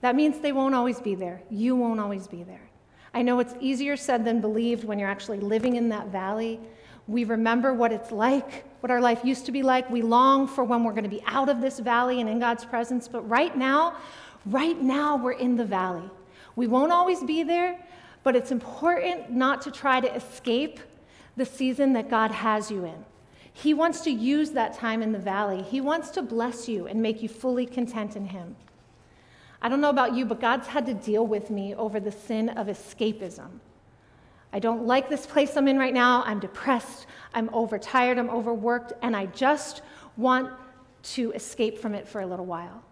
That 0.02 0.16
means 0.16 0.40
they 0.40 0.52
won't 0.52 0.76
always 0.76 1.00
be 1.00 1.16
there. 1.16 1.42
You 1.50 1.76
won't 1.76 2.00
always 2.00 2.28
be 2.28 2.44
there. 2.44 2.70
I 3.14 3.22
know 3.22 3.40
it's 3.40 3.56
easier 3.60 3.96
said 3.96 4.26
than 4.26 4.42
believed 4.42 4.84
when 4.84 5.00
you're 5.00 5.10
actually 5.10 5.40
living 5.40 5.78
in 5.78 5.90
that 5.90 6.08
valley. 6.10 6.60
We 7.08 7.24
remember 7.24 7.74
what 7.74 7.94
it's 7.94 8.12
like, 8.12 8.66
what 8.82 8.92
our 8.92 9.00
life 9.00 9.22
used 9.24 9.46
to 9.46 9.52
be 9.52 9.64
like. 9.64 9.90
We 9.90 10.02
long 10.02 10.48
for 10.48 10.64
when 10.66 10.84
we're 10.84 10.92
going 10.92 11.06
to 11.06 11.10
be 11.10 11.24
out 11.26 11.48
of 11.48 11.62
this 11.62 11.80
valley 11.80 12.20
and 12.20 12.30
in 12.30 12.40
God's 12.40 12.66
presence. 12.66 13.08
But 13.08 13.28
right 13.28 13.56
now, 13.58 13.96
right 14.46 14.80
now, 14.80 15.16
we're 15.16 15.32
in 15.32 15.56
the 15.56 15.66
valley. 15.66 16.10
We 16.58 16.68
won't 16.68 16.92
always 16.92 17.24
be 17.24 17.44
there, 17.44 17.80
but 18.28 18.36
it's 18.36 18.52
important 18.52 19.32
not 19.32 19.62
to 19.62 19.72
try 19.72 20.02
to 20.02 20.14
escape 20.14 20.82
the 21.38 21.46
season 21.46 21.94
that 21.94 22.10
God 22.10 22.30
has 22.30 22.70
you 22.70 22.84
in. 22.84 23.06
He 23.54 23.74
wants 23.74 24.02
to 24.02 24.12
use 24.12 24.52
that 24.52 24.74
time 24.74 25.02
in 25.02 25.14
the 25.14 25.18
valley. 25.18 25.62
He 25.62 25.80
wants 25.80 26.10
to 26.10 26.22
bless 26.22 26.68
you 26.68 26.88
and 26.88 27.02
make 27.02 27.24
you 27.24 27.30
fully 27.30 27.66
content 27.66 28.18
in 28.18 28.26
Him. 28.26 28.58
I 29.62 29.70
don't 29.70 29.80
know 29.80 29.92
about 29.92 30.14
you, 30.14 30.26
but 30.26 30.42
God's 30.42 30.68
had 30.68 30.86
to 30.88 30.94
deal 30.94 31.26
with 31.26 31.50
me 31.50 31.74
over 31.76 32.02
the 32.02 32.12
sin 32.12 32.50
of 32.50 32.68
escapism. 32.68 33.62
I 34.52 34.60
don't 34.60 34.86
like 34.86 35.08
this 35.08 35.26
place 35.26 35.56
I'm 35.56 35.70
in 35.70 35.78
right 35.78 35.94
now. 35.94 36.22
I'm 36.26 36.42
depressed. 36.42 37.08
I'm 37.34 37.50
overtired. 37.54 38.18
I'm 38.18 38.30
overworked. 38.30 38.92
And 39.04 39.16
I 39.16 39.28
just 39.28 39.84
want 40.18 40.52
to 41.14 41.32
escape 41.32 41.78
from 41.78 41.96
it 41.96 42.06
for 42.06 42.20
a 42.20 42.28
little 42.28 42.46
while. 42.46 42.84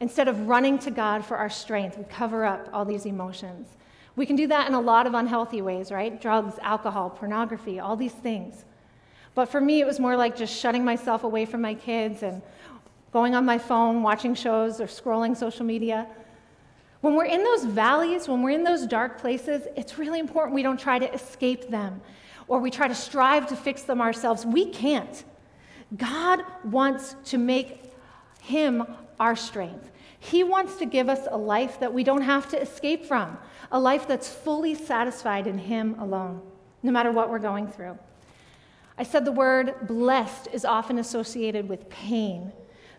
Instead 0.00 0.28
of 0.28 0.48
running 0.48 0.78
to 0.80 0.90
God 0.90 1.24
for 1.24 1.38
our 1.38 1.48
strength, 1.48 1.96
we 1.96 2.04
cover 2.04 2.44
up 2.44 2.68
all 2.74 2.84
these 2.84 3.06
emotions. 3.06 3.68
We 4.14 4.26
can 4.26 4.36
do 4.36 4.46
that 4.48 4.68
in 4.68 4.74
a 4.74 4.80
lot 4.80 5.06
of 5.06 5.14
unhealthy 5.14 5.62
ways, 5.62 5.90
right? 5.90 6.20
Drugs, 6.20 6.54
alcohol, 6.60 7.10
pornography, 7.10 7.80
all 7.80 7.96
these 7.96 8.12
things. 8.12 8.64
But 9.34 9.46
for 9.46 9.60
me, 9.60 9.80
it 9.80 9.86
was 9.86 9.98
more 9.98 10.16
like 10.16 10.36
just 10.36 10.58
shutting 10.58 10.84
myself 10.84 11.24
away 11.24 11.46
from 11.46 11.62
my 11.62 11.74
kids 11.74 12.22
and 12.22 12.42
going 13.12 13.34
on 13.34 13.44
my 13.44 13.58
phone, 13.58 14.02
watching 14.02 14.34
shows, 14.34 14.80
or 14.80 14.86
scrolling 14.86 15.36
social 15.36 15.64
media. 15.64 16.06
When 17.00 17.14
we're 17.14 17.24
in 17.24 17.42
those 17.42 17.64
valleys, 17.64 18.28
when 18.28 18.42
we're 18.42 18.50
in 18.50 18.64
those 18.64 18.86
dark 18.86 19.18
places, 19.18 19.66
it's 19.76 19.98
really 19.98 20.20
important 20.20 20.54
we 20.54 20.62
don't 20.62 20.78
try 20.78 20.98
to 20.98 21.12
escape 21.12 21.68
them 21.68 22.00
or 22.48 22.58
we 22.58 22.70
try 22.70 22.88
to 22.88 22.94
strive 22.94 23.46
to 23.48 23.56
fix 23.56 23.82
them 23.82 24.00
ourselves. 24.00 24.44
We 24.44 24.66
can't. 24.66 25.24
God 25.96 26.44
wants 26.64 27.16
to 27.26 27.38
make 27.38 27.92
Him 28.40 28.84
our 29.18 29.36
strength. 29.36 29.90
He 30.20 30.44
wants 30.44 30.76
to 30.76 30.86
give 30.86 31.08
us 31.08 31.26
a 31.30 31.36
life 31.36 31.80
that 31.80 31.92
we 31.92 32.04
don't 32.04 32.22
have 32.22 32.48
to 32.50 32.60
escape 32.60 33.04
from, 33.04 33.36
a 33.72 33.80
life 33.80 34.06
that's 34.06 34.28
fully 34.28 34.74
satisfied 34.74 35.46
in 35.46 35.58
Him 35.58 35.96
alone, 35.98 36.40
no 36.82 36.92
matter 36.92 37.10
what 37.10 37.30
we're 37.30 37.38
going 37.38 37.66
through. 37.66 37.98
I 38.98 39.02
said 39.02 39.24
the 39.24 39.32
word 39.32 39.74
blessed 39.88 40.48
is 40.52 40.64
often 40.64 40.98
associated 40.98 41.68
with 41.68 41.88
pain. 41.88 42.52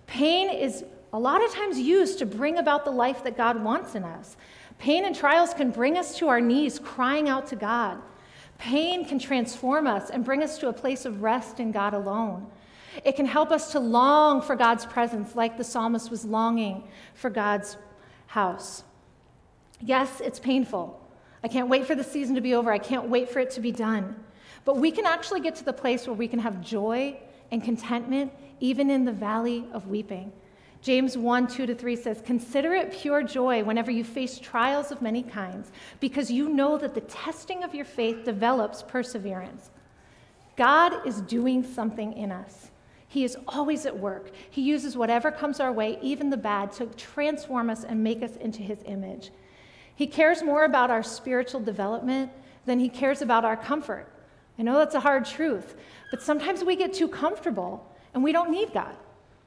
Pain 0.07 0.49
is 0.49 0.83
a 1.13 1.19
lot 1.19 1.45
of 1.45 1.53
times 1.53 1.79
used 1.79 2.17
to 2.19 2.25
bring 2.25 2.57
about 2.57 2.83
the 2.83 2.91
life 2.91 3.23
that 3.23 3.37
God 3.37 3.63
wants 3.63 3.93
in 3.93 4.03
us. 4.03 4.35
Pain 4.79 5.05
and 5.05 5.15
trials 5.15 5.53
can 5.53 5.69
bring 5.69 5.95
us 5.95 6.17
to 6.17 6.27
our 6.27 6.41
knees 6.41 6.79
crying 6.79 7.29
out 7.29 7.45
to 7.47 7.55
God. 7.55 8.01
Pain 8.57 9.05
can 9.05 9.19
transform 9.19 9.85
us 9.85 10.09
and 10.09 10.25
bring 10.25 10.41
us 10.41 10.57
to 10.57 10.69
a 10.69 10.73
place 10.73 11.05
of 11.05 11.21
rest 11.21 11.59
in 11.59 11.71
God 11.71 11.93
alone. 11.93 12.47
It 13.05 13.15
can 13.15 13.27
help 13.27 13.51
us 13.51 13.71
to 13.73 13.79
long 13.79 14.41
for 14.41 14.55
God's 14.55 14.85
presence, 14.85 15.35
like 15.35 15.57
the 15.57 15.63
psalmist 15.63 16.09
was 16.09 16.25
longing 16.25 16.83
for 17.13 17.29
God's 17.29 17.77
house. 18.27 18.83
Yes, 19.85 20.21
it's 20.21 20.39
painful. 20.39 20.99
I 21.43 21.49
can't 21.49 21.67
wait 21.67 21.85
for 21.85 21.95
the 21.95 22.03
season 22.03 22.35
to 22.35 22.41
be 22.41 22.55
over. 22.55 22.71
I 22.71 22.77
can't 22.77 23.09
wait 23.09 23.29
for 23.29 23.39
it 23.39 23.51
to 23.51 23.61
be 23.61 23.71
done. 23.71 24.15
But 24.63 24.77
we 24.77 24.91
can 24.91 25.05
actually 25.05 25.41
get 25.41 25.55
to 25.55 25.65
the 25.65 25.73
place 25.73 26.07
where 26.07 26.15
we 26.15 26.27
can 26.27 26.39
have 26.39 26.61
joy 26.61 27.19
and 27.51 27.61
contentment 27.61 28.31
even 28.61 28.89
in 28.89 29.03
the 29.03 29.11
valley 29.11 29.65
of 29.73 29.87
weeping. 29.87 30.31
James 30.81 31.17
1 31.17 31.47
2 31.47 31.65
to 31.65 31.75
3 31.75 31.95
says, 31.95 32.21
Consider 32.25 32.73
it 32.73 32.91
pure 32.91 33.23
joy 33.23 33.63
whenever 33.63 33.91
you 33.91 34.03
face 34.03 34.39
trials 34.39 34.91
of 34.91 35.01
many 35.01 35.23
kinds, 35.23 35.71
because 35.99 36.31
you 36.31 36.49
know 36.49 36.77
that 36.77 36.93
the 36.93 37.01
testing 37.01 37.63
of 37.63 37.75
your 37.75 37.85
faith 37.85 38.23
develops 38.23 38.83
perseverance. 38.83 39.69
God 40.55 41.05
is 41.05 41.21
doing 41.21 41.63
something 41.63 42.13
in 42.13 42.31
us. 42.31 42.71
He 43.07 43.23
is 43.23 43.37
always 43.47 43.85
at 43.85 43.97
work. 43.97 44.31
He 44.49 44.61
uses 44.61 44.97
whatever 44.97 45.31
comes 45.31 45.59
our 45.59 45.71
way, 45.71 45.99
even 46.01 46.29
the 46.29 46.37
bad, 46.37 46.71
to 46.73 46.85
transform 46.87 47.69
us 47.69 47.83
and 47.83 48.03
make 48.03 48.23
us 48.23 48.35
into 48.37 48.61
his 48.61 48.79
image. 48.85 49.31
He 49.95 50.07
cares 50.07 50.43
more 50.43 50.65
about 50.65 50.89
our 50.89 51.03
spiritual 51.03 51.61
development 51.61 52.31
than 52.65 52.79
he 52.79 52.89
cares 52.89 53.21
about 53.21 53.45
our 53.45 53.57
comfort. 53.57 54.07
I 54.57 54.63
know 54.63 54.77
that's 54.77 54.95
a 54.95 54.99
hard 54.99 55.25
truth, 55.25 55.75
but 56.11 56.21
sometimes 56.21 56.63
we 56.63 56.75
get 56.75 56.93
too 56.93 57.07
comfortable 57.07 57.89
and 58.13 58.23
we 58.23 58.31
don't 58.31 58.51
need 58.51 58.73
God 58.73 58.95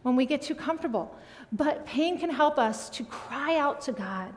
when 0.03 0.17
we 0.17 0.27
get 0.27 0.43
too 0.43 0.55
comfortable. 0.55 1.17
But 1.53 1.87
pain 1.87 2.19
can 2.19 2.31
help 2.31 2.59
us 2.59 2.91
to 2.91 3.05
cry 3.05 3.57
out 3.57 3.81
to 3.83 3.93
God. 3.93 4.33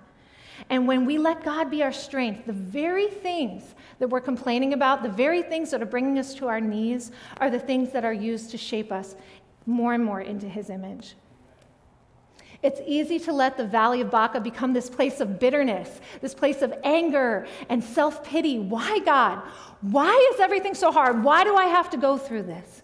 And 0.69 0.87
when 0.87 1.05
we 1.05 1.17
let 1.17 1.43
God 1.43 1.71
be 1.71 1.83
our 1.83 1.91
strength, 1.91 2.45
the 2.45 2.53
very 2.53 3.07
things 3.07 3.75
that 3.99 4.09
we're 4.09 4.21
complaining 4.21 4.73
about, 4.73 5.03
the 5.03 5.09
very 5.09 5.41
things 5.41 5.71
that 5.71 5.81
are 5.81 5.87
bringing 5.87 6.19
us 6.19 6.33
to 6.35 6.47
our 6.47 6.59
knees, 6.59 7.11
are 7.37 7.49
the 7.49 7.59
things 7.59 7.91
that 7.91 8.03
are 8.03 8.13
used 8.13 8.51
to 8.51 8.57
shape 8.57 8.91
us 8.91 9.15
more 9.65 9.93
and 9.93 10.03
more 10.03 10.21
into 10.21 10.47
His 10.47 10.69
image. 10.69 11.15
It's 12.61 12.81
easy 12.85 13.19
to 13.19 13.31
let 13.31 13.55
the 13.55 13.65
Valley 13.65 14.01
of 14.01 14.11
Baca 14.11 14.41
become 14.41 14.73
this 14.73 14.89
place 14.89 15.21
of 15.21 15.39
bitterness, 15.39 16.01
this 16.19 16.33
place 16.33 16.61
of 16.61 16.73
anger 16.83 17.47
and 17.69 17.81
self 17.83 18.23
pity. 18.23 18.59
Why, 18.59 18.99
God? 18.99 19.41
Why 19.81 20.31
is 20.33 20.41
everything 20.41 20.73
so 20.73 20.91
hard? 20.91 21.23
Why 21.23 21.45
do 21.45 21.55
I 21.55 21.65
have 21.65 21.89
to 21.91 21.97
go 21.97 22.17
through 22.17 22.43
this? 22.43 22.81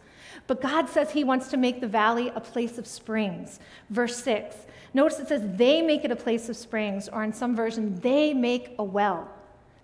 But 0.48 0.62
God 0.62 0.90
says 0.90 1.12
He 1.12 1.24
wants 1.24 1.50
to 1.50 1.58
make 1.58 1.82
the 1.82 1.88
valley 1.88 2.32
a 2.34 2.40
place 2.40 2.78
of 2.78 2.88
springs. 2.88 3.60
Verse 3.90 4.16
6. 4.24 4.56
Notice 4.94 5.20
it 5.20 5.28
says, 5.28 5.42
they 5.58 5.82
make 5.82 6.06
it 6.06 6.12
a 6.12 6.16
place 6.16 6.48
of 6.48 6.56
springs, 6.56 7.10
or 7.10 7.22
in 7.26 7.34
some 7.34 7.54
version, 7.54 8.00
they 8.00 8.34
make 8.34 8.76
a 8.80 8.84
well. 8.84 9.30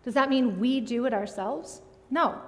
Does 0.06 0.14
that 0.14 0.30
mean 0.30 0.58
we 0.58 0.80
do 0.80 1.06
it 1.06 1.14
ourselves? 1.14 1.82
No. 2.10 2.42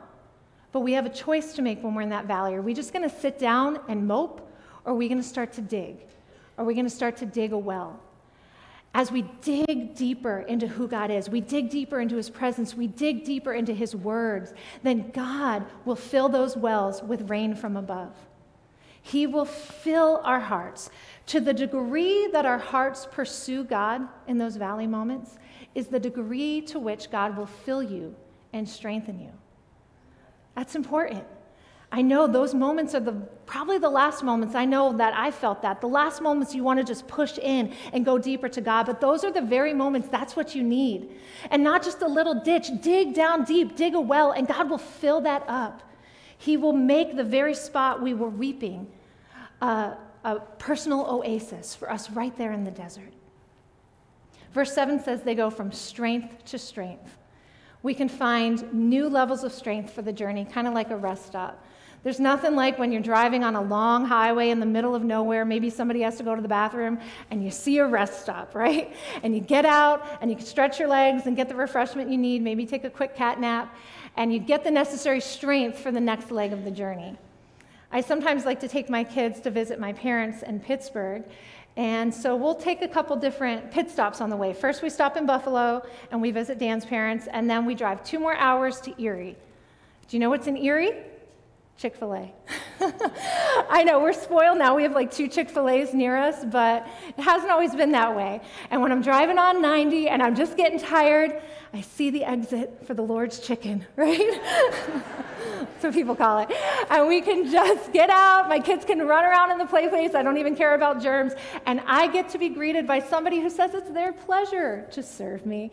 But 0.71 0.79
we 0.79 0.93
have 0.93 1.05
a 1.05 1.09
choice 1.09 1.53
to 1.55 1.61
make 1.61 1.83
when 1.83 1.93
we're 1.93 2.03
in 2.03 2.09
that 2.11 2.25
valley. 2.25 2.53
Are 2.55 2.61
we 2.61 2.73
just 2.73 2.93
going 2.93 3.07
to 3.07 3.13
sit 3.13 3.37
down 3.37 3.79
and 3.89 4.07
mope, 4.07 4.49
or 4.85 4.93
are 4.93 4.95
we 4.95 5.09
going 5.09 5.21
to 5.21 5.27
start 5.27 5.51
to 5.53 5.61
dig? 5.61 6.07
Are 6.57 6.65
we 6.65 6.73
going 6.73 6.85
to 6.85 6.89
start 6.89 7.17
to 7.17 7.25
dig 7.25 7.51
a 7.51 7.57
well? 7.57 7.99
As 8.95 9.11
we 9.11 9.23
dig 9.41 9.95
deeper 9.95 10.41
into 10.41 10.67
who 10.67 10.87
God 10.87 11.09
is, 11.09 11.27
we 11.27 11.41
dig 11.41 11.71
deeper 11.71 11.99
into 11.99 12.15
His 12.15 12.29
presence, 12.29 12.75
we 12.75 12.85
dig 12.85 13.25
deeper 13.25 13.53
into 13.53 13.73
His 13.73 13.95
words, 13.95 14.53
then 14.83 15.09
God 15.11 15.65
will 15.83 15.95
fill 15.95 16.29
those 16.29 16.55
wells 16.55 17.01
with 17.01 17.29
rain 17.29 17.55
from 17.55 17.75
above. 17.75 18.13
He 19.01 19.25
will 19.25 19.45
fill 19.45 20.21
our 20.23 20.39
hearts. 20.39 20.89
To 21.27 21.39
the 21.39 21.53
degree 21.53 22.27
that 22.31 22.45
our 22.45 22.59
hearts 22.59 23.07
pursue 23.11 23.63
God 23.63 24.07
in 24.27 24.37
those 24.37 24.55
valley 24.57 24.87
moments, 24.87 25.37
is 25.75 25.87
the 25.87 25.99
degree 25.99 26.61
to 26.61 26.79
which 26.79 27.09
God 27.09 27.35
will 27.35 27.47
fill 27.47 27.81
you 27.81 28.15
and 28.53 28.67
strengthen 28.67 29.19
you. 29.19 29.31
That's 30.55 30.75
important. 30.75 31.25
I 31.93 32.01
know 32.01 32.25
those 32.25 32.55
moments 32.55 32.95
are 32.95 32.99
the 32.99 33.13
probably 33.45 33.77
the 33.77 33.89
last 33.89 34.23
moments. 34.23 34.55
I 34.55 34.65
know 34.65 34.97
that 34.97 35.13
I 35.15 35.29
felt 35.29 35.61
that. 35.61 35.79
The 35.79 35.87
last 35.87 36.23
moments 36.23 36.55
you 36.55 36.63
want 36.63 36.79
to 36.79 36.83
just 36.83 37.07
push 37.07 37.37
in 37.37 37.71
and 37.93 38.03
go 38.03 38.17
deeper 38.17 38.49
to 38.49 38.61
God, 38.61 38.87
but 38.87 38.99
those 38.99 39.23
are 39.23 39.31
the 39.31 39.43
very 39.43 39.75
moments 39.75 40.07
that's 40.07 40.35
what 40.35 40.55
you 40.55 40.63
need. 40.63 41.11
And 41.51 41.63
not 41.63 41.83
just 41.83 42.01
a 42.01 42.07
little 42.07 42.33
ditch, 42.33 42.69
dig 42.81 43.13
down 43.13 43.43
deep, 43.43 43.75
dig 43.75 43.93
a 43.93 44.01
well 44.01 44.31
and 44.31 44.47
God 44.47 44.71
will 44.71 44.79
fill 44.79 45.21
that 45.21 45.43
up. 45.47 45.83
He 46.39 46.57
will 46.57 46.73
make 46.73 47.15
the 47.15 47.23
very 47.23 47.53
spot 47.53 48.01
we 48.01 48.15
were 48.15 48.29
weeping 48.29 48.87
a 49.61 49.95
personal 50.57 51.05
oasis 51.07 51.75
for 51.75 51.91
us 51.91 52.09
right 52.09 52.35
there 52.37 52.53
in 52.53 52.63
the 52.63 52.71
desert. 52.71 53.13
Verse 54.51 54.73
7 54.73 54.99
says 55.03 55.21
they 55.21 55.35
go 55.35 55.51
from 55.51 55.71
strength 55.71 56.43
to 56.45 56.57
strength. 56.57 57.17
We 57.83 57.93
can 57.93 58.09
find 58.09 58.73
new 58.73 59.09
levels 59.09 59.43
of 59.43 59.51
strength 59.53 59.93
for 59.93 60.01
the 60.01 60.13
journey, 60.13 60.43
kind 60.43 60.67
of 60.67 60.73
like 60.73 60.89
a 60.89 60.97
rest 60.97 61.27
stop. 61.27 61.63
There's 62.03 62.19
nothing 62.19 62.55
like 62.55 62.77
when 62.77 62.91
you're 62.91 63.01
driving 63.01 63.45
on 63.45 63.55
a 63.55 63.61
long 63.61 64.05
highway 64.05 64.49
in 64.49 64.59
the 64.59 64.65
middle 64.65 64.93
of 64.93 65.03
nowhere, 65.03 65.45
maybe 65.45 65.69
somebody 65.69 66.01
has 66.01 66.17
to 66.17 66.23
go 66.23 66.35
to 66.35 66.41
the 66.41 66.49
bathroom, 66.49 66.99
and 67.31 67.41
you 67.41 67.49
see 67.49 67.77
a 67.77 67.87
rest 67.87 68.21
stop, 68.21 68.55
right? 68.55 68.93
And 69.23 69.33
you 69.33 69.39
get 69.39 69.65
out 69.65 70.05
and 70.21 70.29
you 70.29 70.35
can 70.35 70.45
stretch 70.45 70.79
your 70.79 70.89
legs 70.89 71.27
and 71.27 71.35
get 71.35 71.47
the 71.47 71.55
refreshment 71.55 72.11
you 72.11 72.17
need, 72.17 72.41
maybe 72.41 72.65
take 72.65 72.83
a 72.83 72.89
quick 72.89 73.15
cat 73.15 73.39
nap, 73.39 73.73
and 74.17 74.33
you 74.33 74.39
get 74.39 74.63
the 74.63 74.71
necessary 74.71 75.21
strength 75.21 75.79
for 75.79 75.91
the 75.91 76.01
next 76.01 76.29
leg 76.29 76.51
of 76.51 76.65
the 76.65 76.71
journey. 76.71 77.17
I 77.91 78.01
sometimes 78.01 78.43
like 78.43 78.59
to 78.61 78.67
take 78.67 78.89
my 78.89 79.03
kids 79.03 79.39
to 79.41 79.51
visit 79.51 79.79
my 79.79 79.93
parents 79.93 80.43
in 80.43 80.59
Pittsburgh. 80.59 81.23
And 81.77 82.13
so 82.13 82.35
we'll 82.35 82.55
take 82.55 82.81
a 82.81 82.87
couple 82.87 83.15
different 83.15 83.71
pit 83.71 83.89
stops 83.89 84.19
on 84.19 84.29
the 84.29 84.35
way. 84.35 84.53
First, 84.53 84.83
we 84.83 84.89
stop 84.89 85.15
in 85.15 85.25
Buffalo 85.25 85.83
and 86.11 86.21
we 86.21 86.31
visit 86.31 86.59
Dan's 86.59 86.85
parents, 86.85 87.27
and 87.31 87.49
then 87.49 87.65
we 87.65 87.75
drive 87.75 88.03
two 88.03 88.19
more 88.19 88.35
hours 88.35 88.81
to 88.81 89.01
Erie. 89.01 89.35
Do 90.07 90.17
you 90.17 90.19
know 90.19 90.29
what's 90.29 90.47
in 90.47 90.57
Erie? 90.57 90.91
Chick 91.77 91.95
fil 91.95 92.13
A. 92.13 92.33
I 93.69 93.83
know, 93.83 93.99
we're 93.99 94.13
spoiled 94.13 94.57
now. 94.57 94.75
We 94.75 94.83
have 94.83 94.93
like 94.93 95.11
two 95.11 95.27
Chick 95.27 95.49
fil 95.49 95.69
A's 95.69 95.93
near 95.93 96.17
us, 96.17 96.43
but 96.45 96.87
it 97.17 97.21
hasn't 97.21 97.51
always 97.51 97.75
been 97.75 97.91
that 97.91 98.15
way. 98.15 98.41
And 98.71 98.81
when 98.81 98.91
I'm 98.91 99.01
driving 99.01 99.37
on 99.37 99.61
90 99.61 100.09
and 100.09 100.21
I'm 100.21 100.35
just 100.35 100.57
getting 100.57 100.79
tired, 100.79 101.41
I 101.75 101.81
see 101.81 102.11
the 102.11 102.23
exit 102.23 102.85
for 102.85 102.93
the 102.93 103.01
Lord's 103.01 103.39
chicken, 103.39 103.85
right? 103.95 104.39
That's 105.83 105.83
what 105.83 105.93
people 105.93 106.15
call 106.15 106.39
it. 106.39 106.49
And 106.89 107.07
we 107.07 107.19
can 107.19 107.49
just 107.51 107.91
get 107.91 108.11
out. 108.11 108.47
My 108.47 108.59
kids 108.59 108.85
can 108.85 108.99
run 109.07 109.25
around 109.25 109.51
in 109.51 109.57
the 109.57 109.65
play 109.65 109.89
place. 109.89 110.13
I 110.13 110.21
don't 110.21 110.37
even 110.37 110.55
care 110.55 110.75
about 110.75 111.01
germs. 111.01 111.33
And 111.65 111.81
I 111.87 112.07
get 112.07 112.29
to 112.29 112.37
be 112.37 112.49
greeted 112.49 112.85
by 112.85 112.99
somebody 112.99 113.39
who 113.39 113.49
says 113.49 113.73
it's 113.73 113.89
their 113.89 114.13
pleasure 114.13 114.87
to 114.91 115.01
serve 115.01 115.45
me. 115.45 115.71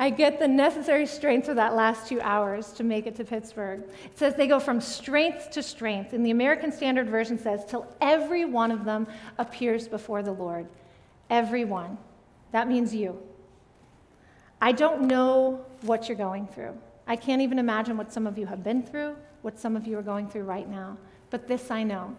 I 0.00 0.10
get 0.10 0.38
the 0.38 0.48
necessary 0.48 1.06
strength 1.06 1.46
for 1.46 1.54
that 1.54 1.74
last 1.74 2.08
two 2.08 2.20
hours 2.22 2.72
to 2.72 2.84
make 2.84 3.06
it 3.06 3.14
to 3.16 3.24
Pittsburgh. 3.24 3.82
It 4.04 4.18
says 4.18 4.34
they 4.34 4.46
go 4.46 4.58
from 4.58 4.80
strength 4.80 5.50
to 5.50 5.62
strength. 5.62 6.14
In 6.14 6.22
the 6.22 6.30
American 6.52 6.76
Standard 6.76 7.08
Version 7.08 7.38
says, 7.38 7.64
till 7.64 7.86
every 8.02 8.44
one 8.44 8.70
of 8.70 8.84
them 8.84 9.06
appears 9.38 9.88
before 9.88 10.22
the 10.22 10.32
Lord. 10.32 10.66
Every 11.30 11.64
one. 11.64 11.96
That 12.50 12.68
means 12.68 12.94
you. 12.94 13.18
I 14.60 14.72
don't 14.72 15.04
know 15.04 15.64
what 15.80 16.08
you're 16.08 16.18
going 16.18 16.46
through. 16.46 16.76
I 17.06 17.16
can't 17.16 17.40
even 17.40 17.58
imagine 17.58 17.96
what 17.96 18.12
some 18.12 18.26
of 18.26 18.36
you 18.36 18.44
have 18.44 18.62
been 18.62 18.82
through, 18.82 19.16
what 19.40 19.58
some 19.58 19.76
of 19.76 19.86
you 19.86 19.96
are 19.98 20.02
going 20.02 20.28
through 20.28 20.42
right 20.42 20.68
now. 20.68 20.98
But 21.30 21.48
this 21.48 21.70
I 21.70 21.84
know 21.84 22.14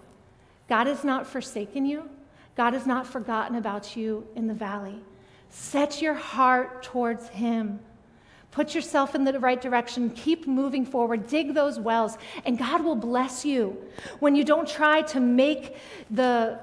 God 0.68 0.88
has 0.88 1.04
not 1.04 1.28
forsaken 1.28 1.86
you, 1.86 2.10
God 2.58 2.74
has 2.74 2.88
not 2.88 3.06
forgotten 3.06 3.56
about 3.56 3.96
you 3.96 4.26
in 4.36 4.48
the 4.48 4.56
valley. 4.56 5.00
Set 5.52 6.02
your 6.02 6.16
heart 6.16 6.82
towards 6.82 7.30
Him. 7.30 7.80
Put 8.54 8.76
yourself 8.76 9.16
in 9.16 9.24
the 9.24 9.40
right 9.40 9.60
direction. 9.60 10.12
Keep 10.12 10.46
moving 10.46 10.86
forward. 10.86 11.28
Dig 11.28 11.56
those 11.56 11.80
wells, 11.80 12.20
and 12.46 12.56
God 12.56 12.84
will 12.84 12.96
bless 12.96 13.44
you. 13.44 13.76
When 14.20 14.36
you 14.36 14.44
don't 14.44 14.68
try 14.68 15.02
to 15.02 15.20
make 15.20 15.76
the, 16.12 16.60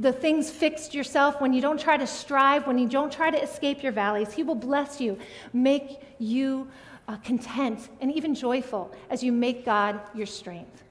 the 0.00 0.10
things 0.10 0.48
fixed 0.48 0.94
yourself, 0.94 1.42
when 1.42 1.52
you 1.52 1.60
don't 1.60 1.78
try 1.78 1.98
to 1.98 2.06
strive, 2.06 2.66
when 2.66 2.78
you 2.78 2.88
don't 2.88 3.12
try 3.12 3.30
to 3.30 3.42
escape 3.42 3.82
your 3.82 3.92
valleys, 3.92 4.32
He 4.32 4.42
will 4.42 4.54
bless 4.54 5.02
you, 5.02 5.18
make 5.52 6.00
you 6.18 6.66
uh, 7.08 7.18
content 7.18 7.90
and 8.00 8.10
even 8.10 8.34
joyful 8.34 8.90
as 9.10 9.22
you 9.22 9.30
make 9.30 9.66
God 9.66 10.00
your 10.14 10.26
strength. 10.26 10.82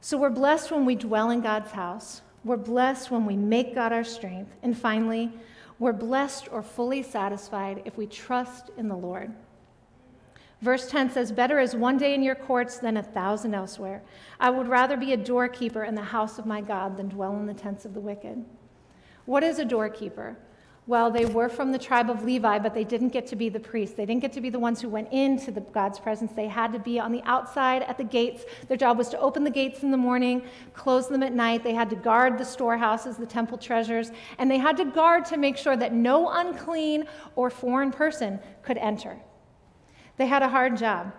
So 0.00 0.18
we're 0.18 0.30
blessed 0.30 0.72
when 0.72 0.84
we 0.84 0.96
dwell 0.96 1.30
in 1.30 1.40
God's 1.40 1.70
house. 1.70 2.20
We're 2.44 2.56
blessed 2.56 3.12
when 3.12 3.26
we 3.26 3.36
make 3.36 3.76
God 3.76 3.92
our 3.92 4.02
strength. 4.02 4.50
And 4.64 4.76
finally, 4.76 5.32
we're 5.78 5.92
blessed 5.92 6.48
or 6.50 6.62
fully 6.62 7.02
satisfied 7.02 7.82
if 7.84 7.96
we 7.96 8.06
trust 8.06 8.70
in 8.76 8.88
the 8.88 8.96
Lord. 8.96 9.32
Verse 10.62 10.88
10 10.88 11.10
says, 11.10 11.32
Better 11.32 11.58
is 11.58 11.76
one 11.76 11.98
day 11.98 12.14
in 12.14 12.22
your 12.22 12.34
courts 12.34 12.78
than 12.78 12.96
a 12.96 13.02
thousand 13.02 13.54
elsewhere. 13.54 14.02
I 14.40 14.48
would 14.48 14.68
rather 14.68 14.96
be 14.96 15.12
a 15.12 15.16
doorkeeper 15.16 15.84
in 15.84 15.94
the 15.94 16.02
house 16.02 16.38
of 16.38 16.46
my 16.46 16.62
God 16.62 16.96
than 16.96 17.08
dwell 17.08 17.36
in 17.36 17.46
the 17.46 17.54
tents 17.54 17.84
of 17.84 17.92
the 17.92 18.00
wicked. 18.00 18.42
What 19.26 19.42
is 19.42 19.58
a 19.58 19.64
doorkeeper? 19.64 20.38
Well, 20.88 21.10
they 21.10 21.26
were 21.26 21.48
from 21.48 21.72
the 21.72 21.80
tribe 21.80 22.10
of 22.10 22.22
Levi, 22.22 22.60
but 22.60 22.72
they 22.72 22.84
didn't 22.84 23.08
get 23.08 23.26
to 23.28 23.36
be 23.36 23.48
the 23.48 23.58
priests. 23.58 23.96
They 23.96 24.06
didn't 24.06 24.22
get 24.22 24.32
to 24.34 24.40
be 24.40 24.50
the 24.50 24.60
ones 24.60 24.80
who 24.80 24.88
went 24.88 25.12
into 25.12 25.50
the, 25.50 25.60
God's 25.60 25.98
presence. 25.98 26.30
They 26.30 26.46
had 26.46 26.72
to 26.74 26.78
be 26.78 27.00
on 27.00 27.10
the 27.10 27.22
outside 27.24 27.82
at 27.82 27.98
the 27.98 28.04
gates. 28.04 28.44
Their 28.68 28.76
job 28.76 28.96
was 28.96 29.08
to 29.08 29.18
open 29.18 29.42
the 29.42 29.50
gates 29.50 29.82
in 29.82 29.90
the 29.90 29.96
morning, 29.96 30.42
close 30.74 31.08
them 31.08 31.24
at 31.24 31.32
night. 31.32 31.64
They 31.64 31.74
had 31.74 31.90
to 31.90 31.96
guard 31.96 32.38
the 32.38 32.44
storehouses, 32.44 33.16
the 33.16 33.26
temple 33.26 33.58
treasures, 33.58 34.12
and 34.38 34.48
they 34.48 34.58
had 34.58 34.76
to 34.76 34.84
guard 34.84 35.24
to 35.26 35.36
make 35.36 35.56
sure 35.56 35.76
that 35.76 35.92
no 35.92 36.30
unclean 36.30 37.06
or 37.34 37.50
foreign 37.50 37.90
person 37.90 38.38
could 38.62 38.78
enter. 38.78 39.16
They 40.18 40.26
had 40.26 40.42
a 40.42 40.48
hard 40.48 40.76
job. 40.76 41.12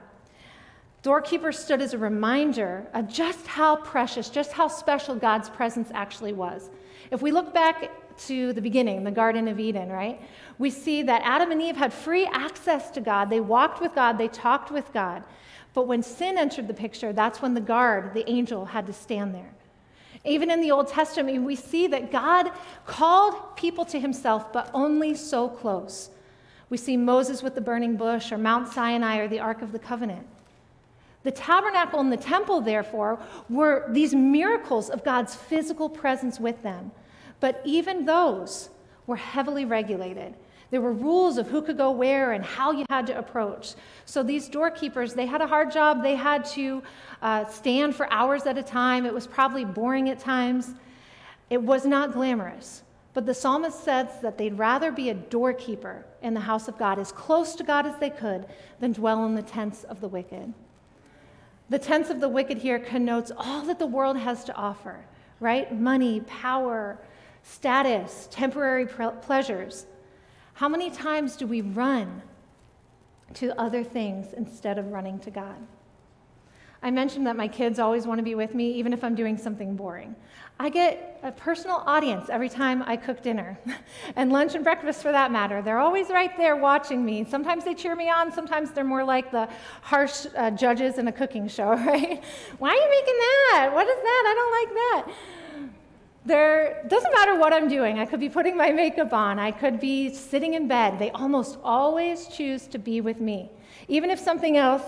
Doorkeepers 1.03 1.59
stood 1.59 1.81
as 1.81 1.93
a 1.93 1.97
reminder 1.97 2.87
of 2.93 3.09
just 3.09 3.45
how 3.47 3.75
precious, 3.75 4.29
just 4.29 4.53
how 4.53 4.69
special 4.69 5.13
God's 5.13 5.49
presence 5.49 5.89
actually 5.93 6.33
was. 6.33 6.69
If 7.11 7.21
we 7.21 7.31
look 7.31 7.53
back 7.53 7.91
to 8.19 8.53
the 8.53 8.61
beginning, 8.61 9.03
the 9.03 9.11
Garden 9.11 9.47
of 9.47 9.59
Eden, 9.59 9.89
right? 9.89 10.21
We 10.57 10.69
see 10.69 11.03
that 11.03 11.21
Adam 11.23 11.51
and 11.51 11.61
Eve 11.61 11.77
had 11.77 11.93
free 11.93 12.25
access 12.25 12.89
to 12.91 13.01
God. 13.01 13.29
They 13.29 13.39
walked 13.39 13.81
with 13.81 13.93
God, 13.93 14.17
they 14.17 14.27
talked 14.27 14.71
with 14.71 14.91
God. 14.93 15.23
But 15.73 15.87
when 15.87 16.01
sin 16.01 16.37
entered 16.37 16.67
the 16.67 16.73
picture, 16.73 17.13
that's 17.13 17.41
when 17.41 17.53
the 17.53 17.61
guard, 17.61 18.13
the 18.13 18.27
angel, 18.29 18.65
had 18.65 18.87
to 18.87 18.93
stand 18.93 19.35
there. 19.35 19.53
Even 20.25 20.49
in 20.49 20.61
the 20.61 20.71
Old 20.71 20.87
Testament, 20.87 21.43
we 21.43 21.55
see 21.55 21.87
that 21.87 22.11
God 22.11 22.51
called 22.85 23.55
people 23.55 23.85
to 23.85 23.99
himself, 23.99 24.51
but 24.51 24.69
only 24.73 25.13
so 25.13 25.47
close. 25.47 26.09
We 26.69 26.77
see 26.77 26.97
Moses 26.97 27.43
with 27.43 27.55
the 27.55 27.61
burning 27.61 27.95
bush, 27.95 28.31
or 28.31 28.37
Mount 28.37 28.67
Sinai, 28.67 29.17
or 29.17 29.27
the 29.27 29.39
Ark 29.39 29.61
of 29.61 29.71
the 29.71 29.79
Covenant. 29.79 30.27
The 31.23 31.31
tabernacle 31.31 31.99
and 31.99 32.11
the 32.11 32.17
temple, 32.17 32.61
therefore, 32.61 33.19
were 33.49 33.85
these 33.89 34.15
miracles 34.15 34.89
of 34.89 35.03
God's 35.03 35.35
physical 35.35 35.89
presence 35.89 36.39
with 36.39 36.61
them. 36.63 36.91
But 37.39 37.61
even 37.63 38.05
those 38.05 38.69
were 39.05 39.15
heavily 39.15 39.65
regulated. 39.65 40.35
There 40.69 40.81
were 40.81 40.91
rules 40.91 41.37
of 41.37 41.47
who 41.47 41.61
could 41.61 41.77
go 41.77 41.91
where 41.91 42.33
and 42.33 42.43
how 42.43 42.71
you 42.71 42.85
had 42.89 43.07
to 43.07 43.17
approach. 43.17 43.75
So 44.05 44.21
these 44.21 44.49
doorkeepers, 44.49 45.13
they 45.13 45.25
had 45.25 45.41
a 45.41 45.47
hard 45.47 45.71
job. 45.71 46.03
They 46.03 46.15
had 46.15 46.43
to 46.45 46.83
uh, 47.21 47.45
stand 47.45 47.95
for 47.95 48.11
hours 48.11 48.45
at 48.45 48.57
a 48.57 48.63
time. 48.63 49.05
It 49.05 49.13
was 49.13 49.27
probably 49.27 49.63
boring 49.63 50.09
at 50.09 50.19
times. 50.19 50.73
It 51.49 51.61
was 51.61 51.85
not 51.85 52.11
glamorous. 52.11 52.83
But 53.13 53.25
the 53.25 53.33
psalmist 53.33 53.83
says 53.83 54.07
that 54.21 54.37
they'd 54.37 54.57
rather 54.57 54.91
be 54.91 55.09
a 55.09 55.13
doorkeeper 55.13 56.05
in 56.21 56.33
the 56.33 56.41
house 56.41 56.67
of 56.67 56.77
God, 56.77 56.99
as 56.99 57.11
close 57.11 57.55
to 57.55 57.63
God 57.63 57.87
as 57.87 57.97
they 57.97 58.09
could, 58.09 58.45
than 58.79 58.91
dwell 58.91 59.25
in 59.25 59.33
the 59.33 59.41
tents 59.41 59.85
of 59.85 60.01
the 60.01 60.07
wicked. 60.07 60.53
The 61.69 61.79
tents 61.79 62.09
of 62.09 62.19
the 62.19 62.29
wicked 62.29 62.59
here 62.59 62.77
connotes 62.77 63.31
all 63.35 63.61
that 63.63 63.79
the 63.79 63.87
world 63.87 64.17
has 64.17 64.43
to 64.43 64.55
offer, 64.55 65.03
right? 65.39 65.73
Money, 65.73 66.19
power, 66.21 66.99
status, 67.47 68.27
temporary 68.29 68.85
pleasures. 68.85 69.85
How 70.53 70.67
many 70.67 70.89
times 70.89 71.37
do 71.37 71.47
we 71.47 71.61
run 71.61 72.21
to 73.35 73.59
other 73.59 73.83
things 73.83 74.33
instead 74.33 74.77
of 74.77 74.91
running 74.91 75.19
to 75.19 75.31
God? 75.31 75.55
I 76.83 76.91
mentioned 76.91 77.25
that 77.25 77.35
my 77.35 77.47
kids 77.47 77.79
always 77.79 78.05
want 78.05 78.19
to 78.19 78.23
be 78.23 78.35
with 78.35 78.53
me, 78.53 78.71
even 78.73 78.93
if 78.93 79.03
I'm 79.03 79.15
doing 79.15 79.37
something 79.37 79.75
boring. 79.75 80.15
I 80.59 80.69
get 80.69 81.19
a 81.23 81.31
personal 81.31 81.77
audience 81.87 82.29
every 82.29 82.49
time 82.49 82.83
I 82.85 82.97
cook 82.97 83.23
dinner, 83.23 83.57
and 84.15 84.31
lunch 84.31 84.53
and 84.53 84.63
breakfast 84.63 85.01
for 85.01 85.11
that 85.11 85.31
matter. 85.31 85.61
They're 85.61 85.79
always 85.79 86.09
right 86.09 86.35
there 86.37 86.55
watching 86.55 87.03
me. 87.03 87.23
Sometimes 87.23 87.63
they 87.63 87.73
cheer 87.73 87.95
me 87.95 88.09
on, 88.09 88.31
sometimes 88.31 88.71
they're 88.71 88.83
more 88.83 89.03
like 89.03 89.31
the 89.31 89.49
harsh 89.81 90.27
uh, 90.35 90.51
judges 90.51 90.97
in 90.97 91.07
a 91.07 91.11
cooking 91.11 91.47
show, 91.47 91.69
right? 91.75 92.23
Why 92.59 92.69
are 92.69 92.75
you 92.75 92.89
making 92.89 93.17
that? 93.17 93.71
What 93.73 93.87
is 93.87 93.95
that? 93.95 94.23
I 94.27 94.33
don't 94.35 94.51
like 94.51 95.05
that. 95.07 95.36
There 96.27 96.83
doesn't 96.89 97.13
matter 97.13 97.39
what 97.39 97.53
I'm 97.53 97.69
doing. 97.69 97.99
I 97.99 98.05
could 98.05 98.19
be 98.19 98.27
putting 98.27 98.57
my 98.57 98.69
makeup 98.71 99.13
on. 99.13 99.39
I 99.39 99.51
could 99.51 99.79
be 99.79 100.13
sitting 100.13 100.55
in 100.55 100.67
bed. 100.67 100.99
They 100.99 101.09
almost 101.11 101.57
always 101.63 102.27
choose 102.27 102.67
to 102.67 102.77
be 102.77 102.99
with 102.99 103.21
me. 103.21 103.49
Even 103.87 104.09
if 104.09 104.19
something 104.19 104.57
else 104.57 104.83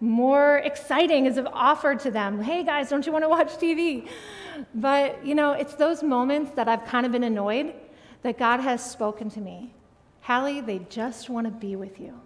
more 0.00 0.56
exciting 0.64 1.26
is 1.26 1.38
offered 1.52 2.00
to 2.00 2.10
them. 2.10 2.42
Hey 2.42 2.64
guys, 2.64 2.88
don't 2.88 3.06
you 3.06 3.12
want 3.12 3.22
to 3.22 3.28
watch 3.28 3.50
TV? 3.50 4.08
But 4.74 5.24
you 5.24 5.36
know, 5.36 5.52
it's 5.52 5.74
those 5.74 6.02
moments 6.02 6.50
that 6.56 6.66
I've 6.66 6.84
kind 6.86 7.06
of 7.06 7.12
been 7.12 7.22
annoyed 7.22 7.72
that 8.22 8.36
God 8.36 8.58
has 8.58 8.84
spoken 8.84 9.30
to 9.30 9.40
me. 9.40 9.72
Hallie, 10.22 10.60
they 10.60 10.80
just 10.90 11.30
want 11.30 11.46
to 11.46 11.52
be 11.52 11.76
with 11.76 12.00
you. 12.00 12.20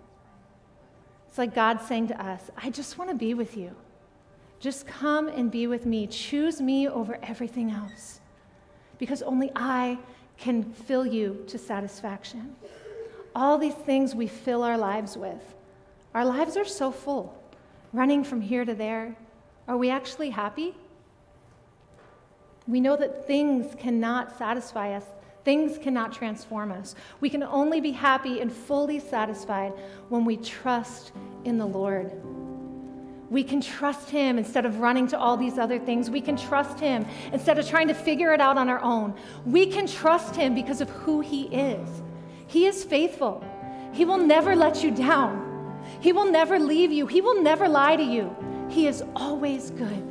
It's 1.28 1.36
like 1.36 1.54
God 1.54 1.82
saying 1.82 2.08
to 2.08 2.24
us, 2.24 2.50
I 2.56 2.70
just 2.70 2.96
want 2.96 3.10
to 3.10 3.16
be 3.16 3.34
with 3.34 3.58
you. 3.58 3.76
Just 4.58 4.86
come 4.86 5.28
and 5.28 5.50
be 5.50 5.66
with 5.66 5.84
me. 5.84 6.06
Choose 6.06 6.62
me 6.62 6.88
over 6.88 7.18
everything 7.22 7.70
else 7.70 8.20
because 8.98 9.22
only 9.22 9.50
I 9.54 9.98
can 10.36 10.64
fill 10.64 11.06
you 11.06 11.44
to 11.48 11.58
satisfaction. 11.58 12.56
All 13.34 13.58
these 13.58 13.74
things 13.74 14.14
we 14.14 14.26
fill 14.26 14.62
our 14.62 14.78
lives 14.78 15.16
with. 15.16 15.54
Our 16.14 16.24
lives 16.24 16.56
are 16.56 16.64
so 16.64 16.92
full, 16.92 17.36
running 17.92 18.22
from 18.22 18.40
here 18.40 18.64
to 18.64 18.74
there. 18.74 19.16
Are 19.66 19.76
we 19.76 19.90
actually 19.90 20.30
happy? 20.30 20.74
We 22.66 22.80
know 22.80 22.96
that 22.96 23.26
things 23.26 23.74
cannot 23.78 24.38
satisfy 24.38 24.94
us, 24.94 25.04
things 25.44 25.76
cannot 25.78 26.12
transform 26.12 26.72
us. 26.72 26.94
We 27.20 27.28
can 27.28 27.42
only 27.42 27.80
be 27.80 27.90
happy 27.90 28.40
and 28.40 28.50
fully 28.50 28.98
satisfied 29.00 29.72
when 30.08 30.24
we 30.24 30.36
trust 30.36 31.12
in 31.44 31.58
the 31.58 31.66
Lord. 31.66 32.12
We 33.30 33.42
can 33.42 33.60
trust 33.60 34.10
Him 34.10 34.38
instead 34.38 34.66
of 34.66 34.80
running 34.80 35.06
to 35.08 35.18
all 35.18 35.36
these 35.36 35.58
other 35.58 35.78
things. 35.78 36.10
We 36.10 36.20
can 36.20 36.36
trust 36.36 36.78
Him 36.78 37.06
instead 37.32 37.58
of 37.58 37.66
trying 37.66 37.88
to 37.88 37.94
figure 37.94 38.32
it 38.34 38.40
out 38.40 38.58
on 38.58 38.68
our 38.68 38.80
own. 38.82 39.14
We 39.46 39.66
can 39.66 39.86
trust 39.86 40.36
Him 40.36 40.54
because 40.54 40.80
of 40.80 40.90
who 40.90 41.20
He 41.20 41.44
is. 41.44 41.88
He 42.46 42.66
is 42.66 42.84
faithful, 42.84 43.44
He 43.92 44.04
will 44.04 44.18
never 44.18 44.54
let 44.54 44.82
you 44.82 44.90
down, 44.90 45.82
He 46.00 46.12
will 46.12 46.30
never 46.30 46.58
leave 46.58 46.92
you, 46.92 47.06
He 47.06 47.20
will 47.20 47.42
never 47.42 47.68
lie 47.68 47.96
to 47.96 48.02
you. 48.02 48.34
He 48.68 48.86
is 48.86 49.02
always 49.16 49.70
good. 49.70 50.02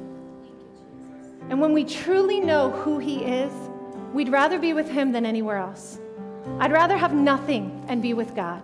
And 1.50 1.60
when 1.60 1.74
we 1.74 1.84
truly 1.84 2.40
know 2.40 2.72
who 2.72 3.00
He 3.00 3.24
is, 3.24 3.54
we'd 4.14 4.30
rather 4.30 4.58
be 4.58 4.74
with 4.74 4.90
Him 4.90 5.12
than 5.12 5.26
anywhere 5.26 5.58
else. 5.58 6.00
I'd 6.60 6.72
rather 6.72 6.98
have 6.98 7.14
nothing 7.14 7.86
and 7.88 8.02
be 8.02 8.14
with 8.14 8.36
God. 8.36 8.62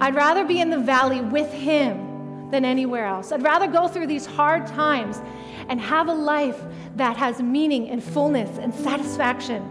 I'd 0.00 0.14
rather 0.14 0.44
be 0.44 0.60
in 0.60 0.70
the 0.70 0.78
valley 0.78 1.20
with 1.20 1.50
Him 1.52 2.13
than 2.50 2.64
anywhere 2.64 3.06
else. 3.06 3.32
I'd 3.32 3.42
rather 3.42 3.66
go 3.66 3.88
through 3.88 4.06
these 4.06 4.26
hard 4.26 4.66
times 4.66 5.20
and 5.68 5.80
have 5.80 6.08
a 6.08 6.14
life 6.14 6.60
that 6.96 7.16
has 7.16 7.40
meaning 7.42 7.88
and 7.90 8.02
fullness 8.02 8.58
and 8.58 8.74
satisfaction. 8.74 9.70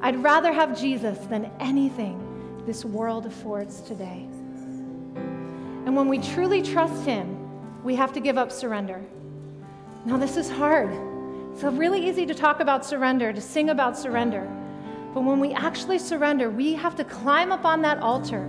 I'd 0.00 0.22
rather 0.22 0.52
have 0.52 0.78
Jesus 0.78 1.18
than 1.26 1.50
anything 1.60 2.62
this 2.66 2.84
world 2.84 3.26
affords 3.26 3.80
today. 3.82 4.26
And 5.86 5.96
when 5.96 6.08
we 6.08 6.18
truly 6.18 6.62
trust 6.62 7.04
Him, 7.04 7.36
we 7.84 7.94
have 7.94 8.12
to 8.14 8.20
give 8.20 8.38
up 8.38 8.52
surrender. 8.52 9.02
Now, 10.04 10.16
this 10.16 10.36
is 10.36 10.48
hard. 10.48 10.90
It's 11.52 11.62
really 11.62 12.08
easy 12.08 12.24
to 12.26 12.34
talk 12.34 12.60
about 12.60 12.86
surrender, 12.86 13.32
to 13.32 13.40
sing 13.40 13.70
about 13.70 13.98
surrender. 13.98 14.48
But 15.12 15.24
when 15.24 15.40
we 15.40 15.52
actually 15.52 15.98
surrender, 15.98 16.48
we 16.48 16.74
have 16.74 16.94
to 16.96 17.04
climb 17.04 17.52
up 17.52 17.64
on 17.64 17.82
that 17.82 17.98
altar 17.98 18.42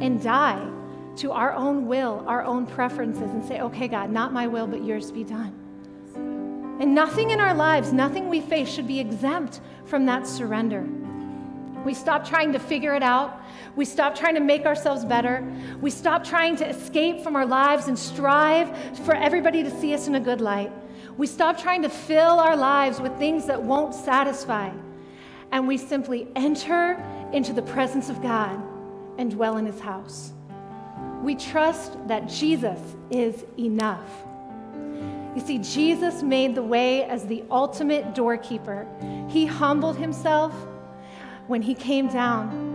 and 0.00 0.22
die 0.22 0.71
to 1.16 1.32
our 1.32 1.52
own 1.52 1.86
will, 1.86 2.24
our 2.26 2.42
own 2.42 2.66
preferences, 2.66 3.30
and 3.30 3.44
say, 3.44 3.60
okay, 3.60 3.88
God, 3.88 4.10
not 4.10 4.32
my 4.32 4.46
will, 4.46 4.66
but 4.66 4.84
yours 4.84 5.10
be 5.10 5.24
done. 5.24 5.58
And 6.80 6.94
nothing 6.94 7.30
in 7.30 7.40
our 7.40 7.54
lives, 7.54 7.92
nothing 7.92 8.28
we 8.28 8.40
face 8.40 8.68
should 8.68 8.86
be 8.86 8.98
exempt 8.98 9.60
from 9.84 10.06
that 10.06 10.26
surrender. 10.26 10.86
We 11.84 11.94
stop 11.94 12.24
trying 12.26 12.52
to 12.52 12.58
figure 12.58 12.94
it 12.94 13.02
out. 13.02 13.40
We 13.76 13.84
stop 13.84 14.14
trying 14.14 14.34
to 14.34 14.40
make 14.40 14.66
ourselves 14.66 15.04
better. 15.04 15.44
We 15.80 15.90
stop 15.90 16.24
trying 16.24 16.56
to 16.56 16.68
escape 16.68 17.22
from 17.22 17.36
our 17.36 17.46
lives 17.46 17.88
and 17.88 17.98
strive 17.98 18.98
for 19.00 19.14
everybody 19.14 19.62
to 19.62 19.70
see 19.70 19.92
us 19.94 20.06
in 20.06 20.14
a 20.14 20.20
good 20.20 20.40
light. 20.40 20.72
We 21.16 21.26
stop 21.26 21.58
trying 21.58 21.82
to 21.82 21.88
fill 21.88 22.38
our 22.40 22.56
lives 22.56 23.00
with 23.00 23.16
things 23.18 23.46
that 23.46 23.62
won't 23.62 23.94
satisfy. 23.94 24.70
And 25.50 25.68
we 25.68 25.76
simply 25.76 26.28
enter 26.34 27.02
into 27.32 27.52
the 27.52 27.62
presence 27.62 28.08
of 28.08 28.22
God 28.22 28.60
and 29.18 29.30
dwell 29.30 29.56
in 29.58 29.66
his 29.66 29.80
house. 29.80 30.32
We 31.22 31.36
trust 31.36 31.96
that 32.08 32.28
Jesus 32.28 32.78
is 33.10 33.44
enough. 33.58 34.08
You 35.34 35.40
see, 35.40 35.58
Jesus 35.58 36.22
made 36.22 36.54
the 36.54 36.62
way 36.62 37.04
as 37.04 37.24
the 37.26 37.44
ultimate 37.50 38.14
doorkeeper. 38.14 38.86
He 39.28 39.46
humbled 39.46 39.96
himself 39.96 40.52
when 41.46 41.62
he 41.62 41.74
came 41.74 42.08
down 42.08 42.72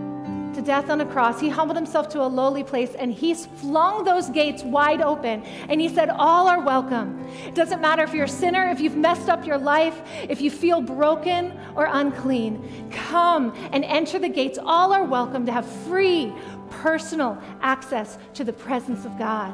to 0.54 0.62
death 0.62 0.90
on 0.90 1.00
a 1.00 1.06
cross. 1.06 1.40
He 1.40 1.48
humbled 1.48 1.76
himself 1.76 2.08
to 2.10 2.20
a 2.20 2.26
lowly 2.26 2.64
place 2.64 2.94
and 2.94 3.12
he 3.12 3.32
flung 3.34 4.02
those 4.02 4.28
gates 4.30 4.64
wide 4.64 5.00
open. 5.00 5.42
And 5.68 5.80
he 5.80 5.88
said, 5.88 6.10
All 6.10 6.48
are 6.48 6.60
welcome. 6.60 7.24
It 7.46 7.54
doesn't 7.54 7.80
matter 7.80 8.02
if 8.02 8.12
you're 8.12 8.24
a 8.24 8.28
sinner, 8.28 8.68
if 8.68 8.80
you've 8.80 8.96
messed 8.96 9.28
up 9.28 9.46
your 9.46 9.58
life, 9.58 10.00
if 10.28 10.40
you 10.40 10.50
feel 10.50 10.80
broken 10.80 11.58
or 11.76 11.88
unclean. 11.88 12.90
Come 12.90 13.54
and 13.72 13.84
enter 13.84 14.18
the 14.18 14.28
gates. 14.28 14.58
All 14.60 14.92
are 14.92 15.04
welcome 15.04 15.46
to 15.46 15.52
have 15.52 15.66
free, 15.84 16.34
personal 16.70 17.40
access 17.60 18.18
to 18.34 18.44
the 18.44 18.52
presence 18.52 19.04
of 19.04 19.18
God. 19.18 19.50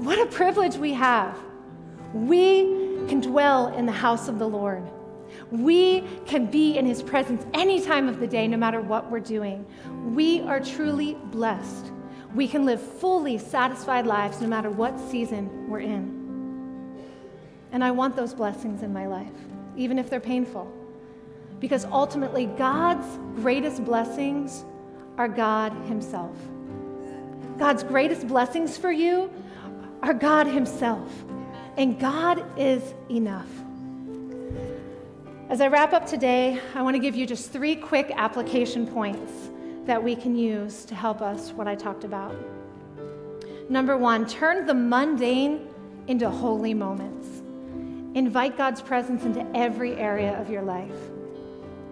What 0.00 0.20
a 0.20 0.26
privilege 0.26 0.76
we 0.76 0.92
have. 0.92 1.36
We 2.12 2.62
can 3.08 3.20
dwell 3.20 3.74
in 3.74 3.86
the 3.86 3.92
house 3.92 4.28
of 4.28 4.38
the 4.38 4.48
Lord. 4.48 4.82
We 5.50 6.04
can 6.26 6.46
be 6.46 6.76
in 6.78 6.86
his 6.86 7.02
presence 7.02 7.44
any 7.54 7.80
time 7.80 8.08
of 8.08 8.20
the 8.20 8.26
day, 8.26 8.46
no 8.48 8.56
matter 8.56 8.80
what 8.80 9.10
we're 9.10 9.20
doing. 9.20 9.66
We 10.14 10.40
are 10.42 10.60
truly 10.60 11.14
blessed. 11.14 11.92
We 12.34 12.48
can 12.48 12.64
live 12.64 12.80
fully 12.80 13.38
satisfied 13.38 14.06
lives 14.06 14.40
no 14.40 14.48
matter 14.48 14.70
what 14.70 14.98
season 15.10 15.68
we're 15.68 15.80
in. 15.80 16.16
And 17.72 17.82
I 17.82 17.90
want 17.90 18.16
those 18.16 18.34
blessings 18.34 18.82
in 18.82 18.92
my 18.92 19.06
life, 19.06 19.32
even 19.76 19.98
if 19.98 20.08
they're 20.10 20.20
painful. 20.20 20.72
Because 21.60 21.84
ultimately, 21.86 22.46
God's 22.46 23.06
greatest 23.40 23.84
blessings 23.84 24.64
are 25.18 25.28
God 25.28 25.72
Himself. 25.86 26.36
God's 27.58 27.82
greatest 27.82 28.26
blessings 28.28 28.76
for 28.76 28.92
you 28.92 29.30
are 30.02 30.12
God 30.12 30.46
Himself 30.46 31.10
and 31.76 31.98
God 31.98 32.44
is 32.58 32.82
enough. 33.10 33.48
As 35.48 35.60
I 35.60 35.68
wrap 35.68 35.92
up 35.92 36.06
today, 36.06 36.60
I 36.74 36.82
want 36.82 36.96
to 36.96 36.98
give 36.98 37.14
you 37.14 37.26
just 37.26 37.52
three 37.52 37.76
quick 37.76 38.10
application 38.16 38.86
points 38.86 39.32
that 39.84 40.02
we 40.02 40.16
can 40.16 40.36
use 40.36 40.84
to 40.86 40.94
help 40.94 41.22
us 41.22 41.52
what 41.52 41.68
I 41.68 41.74
talked 41.76 42.02
about. 42.02 42.34
Number 43.68 43.96
one, 43.96 44.26
turn 44.26 44.66
the 44.66 44.74
mundane 44.74 45.68
into 46.08 46.28
holy 46.28 46.74
moments. 46.74 47.28
Invite 48.16 48.56
God's 48.56 48.80
presence 48.80 49.24
into 49.24 49.46
every 49.54 49.94
area 49.94 50.40
of 50.40 50.50
your 50.50 50.62
life. 50.62 50.96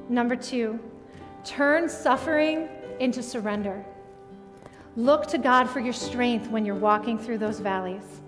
Number 0.09 0.35
two, 0.35 0.81
turn 1.45 1.89
suffering 1.89 2.69
into 3.01 3.23
surrender. 3.23 3.85
Look 4.97 5.27
to 5.29 5.39
God 5.39 5.69
for 5.69 5.81
your 5.81 5.93
strength 5.93 6.49
when 6.49 6.65
you're 6.65 6.75
walking 6.75 7.19
through 7.19 7.39
those 7.39 7.59
valleys. 7.59 8.21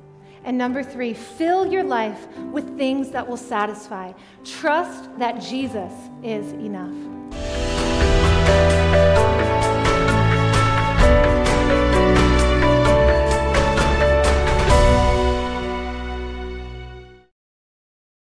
And 0.45 0.57
number 0.57 0.83
three, 0.83 1.13
fill 1.13 1.67
your 1.67 1.85
life 1.85 2.27
with 2.53 2.77
things 2.79 3.11
that 3.11 3.27
will 3.27 3.37
satisfy. 3.37 4.13
Trust 4.45 5.19
that 5.19 5.41
Jesus 5.41 5.93
is 6.23 6.53
enough. 6.53 7.56